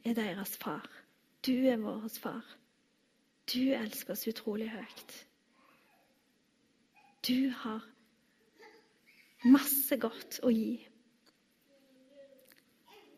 er 0.04 0.14
deres 0.14 0.56
far. 0.56 0.86
Du 1.46 1.52
er 1.52 1.76
vår 1.82 2.08
far. 2.22 2.44
Du 3.46 3.72
elsker 3.74 4.14
oss 4.14 4.26
utrolig 4.26 4.70
høyt. 4.70 5.16
Du 7.26 7.50
har 7.50 7.82
masse 9.46 9.98
godt 9.98 10.40
å 10.46 10.50
gi. 10.54 10.78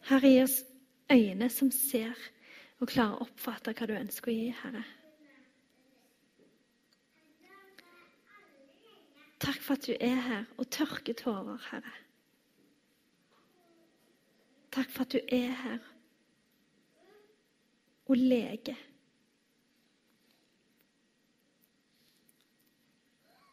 Herre, 0.08 0.32
gi 0.32 0.42
oss 0.42 0.58
øyne 1.12 1.48
som 1.52 1.70
ser 1.72 2.16
og 2.80 2.88
klarer 2.88 3.18
å 3.18 3.26
oppfatte 3.26 3.74
hva 3.76 3.88
du 3.88 3.96
ønsker 3.98 4.32
å 4.32 4.36
gi, 4.36 4.50
Herre. 4.62 4.84
Takk 9.38 9.60
for 9.62 9.76
at 9.76 9.86
du 9.86 9.94
er 9.94 10.20
her 10.24 10.46
og 10.56 10.68
tørker 10.72 11.16
tårer, 11.16 11.60
Herre. 11.70 11.96
Takk 14.70 14.90
for 14.90 15.06
at 15.06 15.12
du 15.12 15.20
er 15.28 15.52
her 15.62 15.78
og 18.08 18.16
leger. 18.16 18.76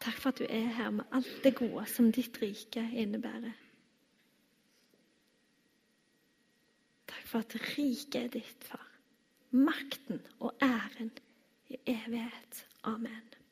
Takk 0.01 0.17
for 0.21 0.29
at 0.29 0.39
du 0.39 0.45
er 0.49 0.67
her 0.77 0.89
med 0.89 1.05
alt 1.11 1.43
det 1.43 1.55
gode 1.55 1.85
som 1.89 2.11
ditt 2.11 2.41
rike 2.41 2.83
innebærer. 2.93 3.55
Takk 7.07 7.27
for 7.27 7.39
at 7.39 7.55
riket 7.77 8.21
er 8.21 8.27
ditt, 8.37 8.63
far. 8.63 8.91
Makten 9.51 10.21
og 10.39 10.53
æren 10.61 11.11
i 11.69 11.79
evighet. 11.87 12.65
Amen. 12.83 13.44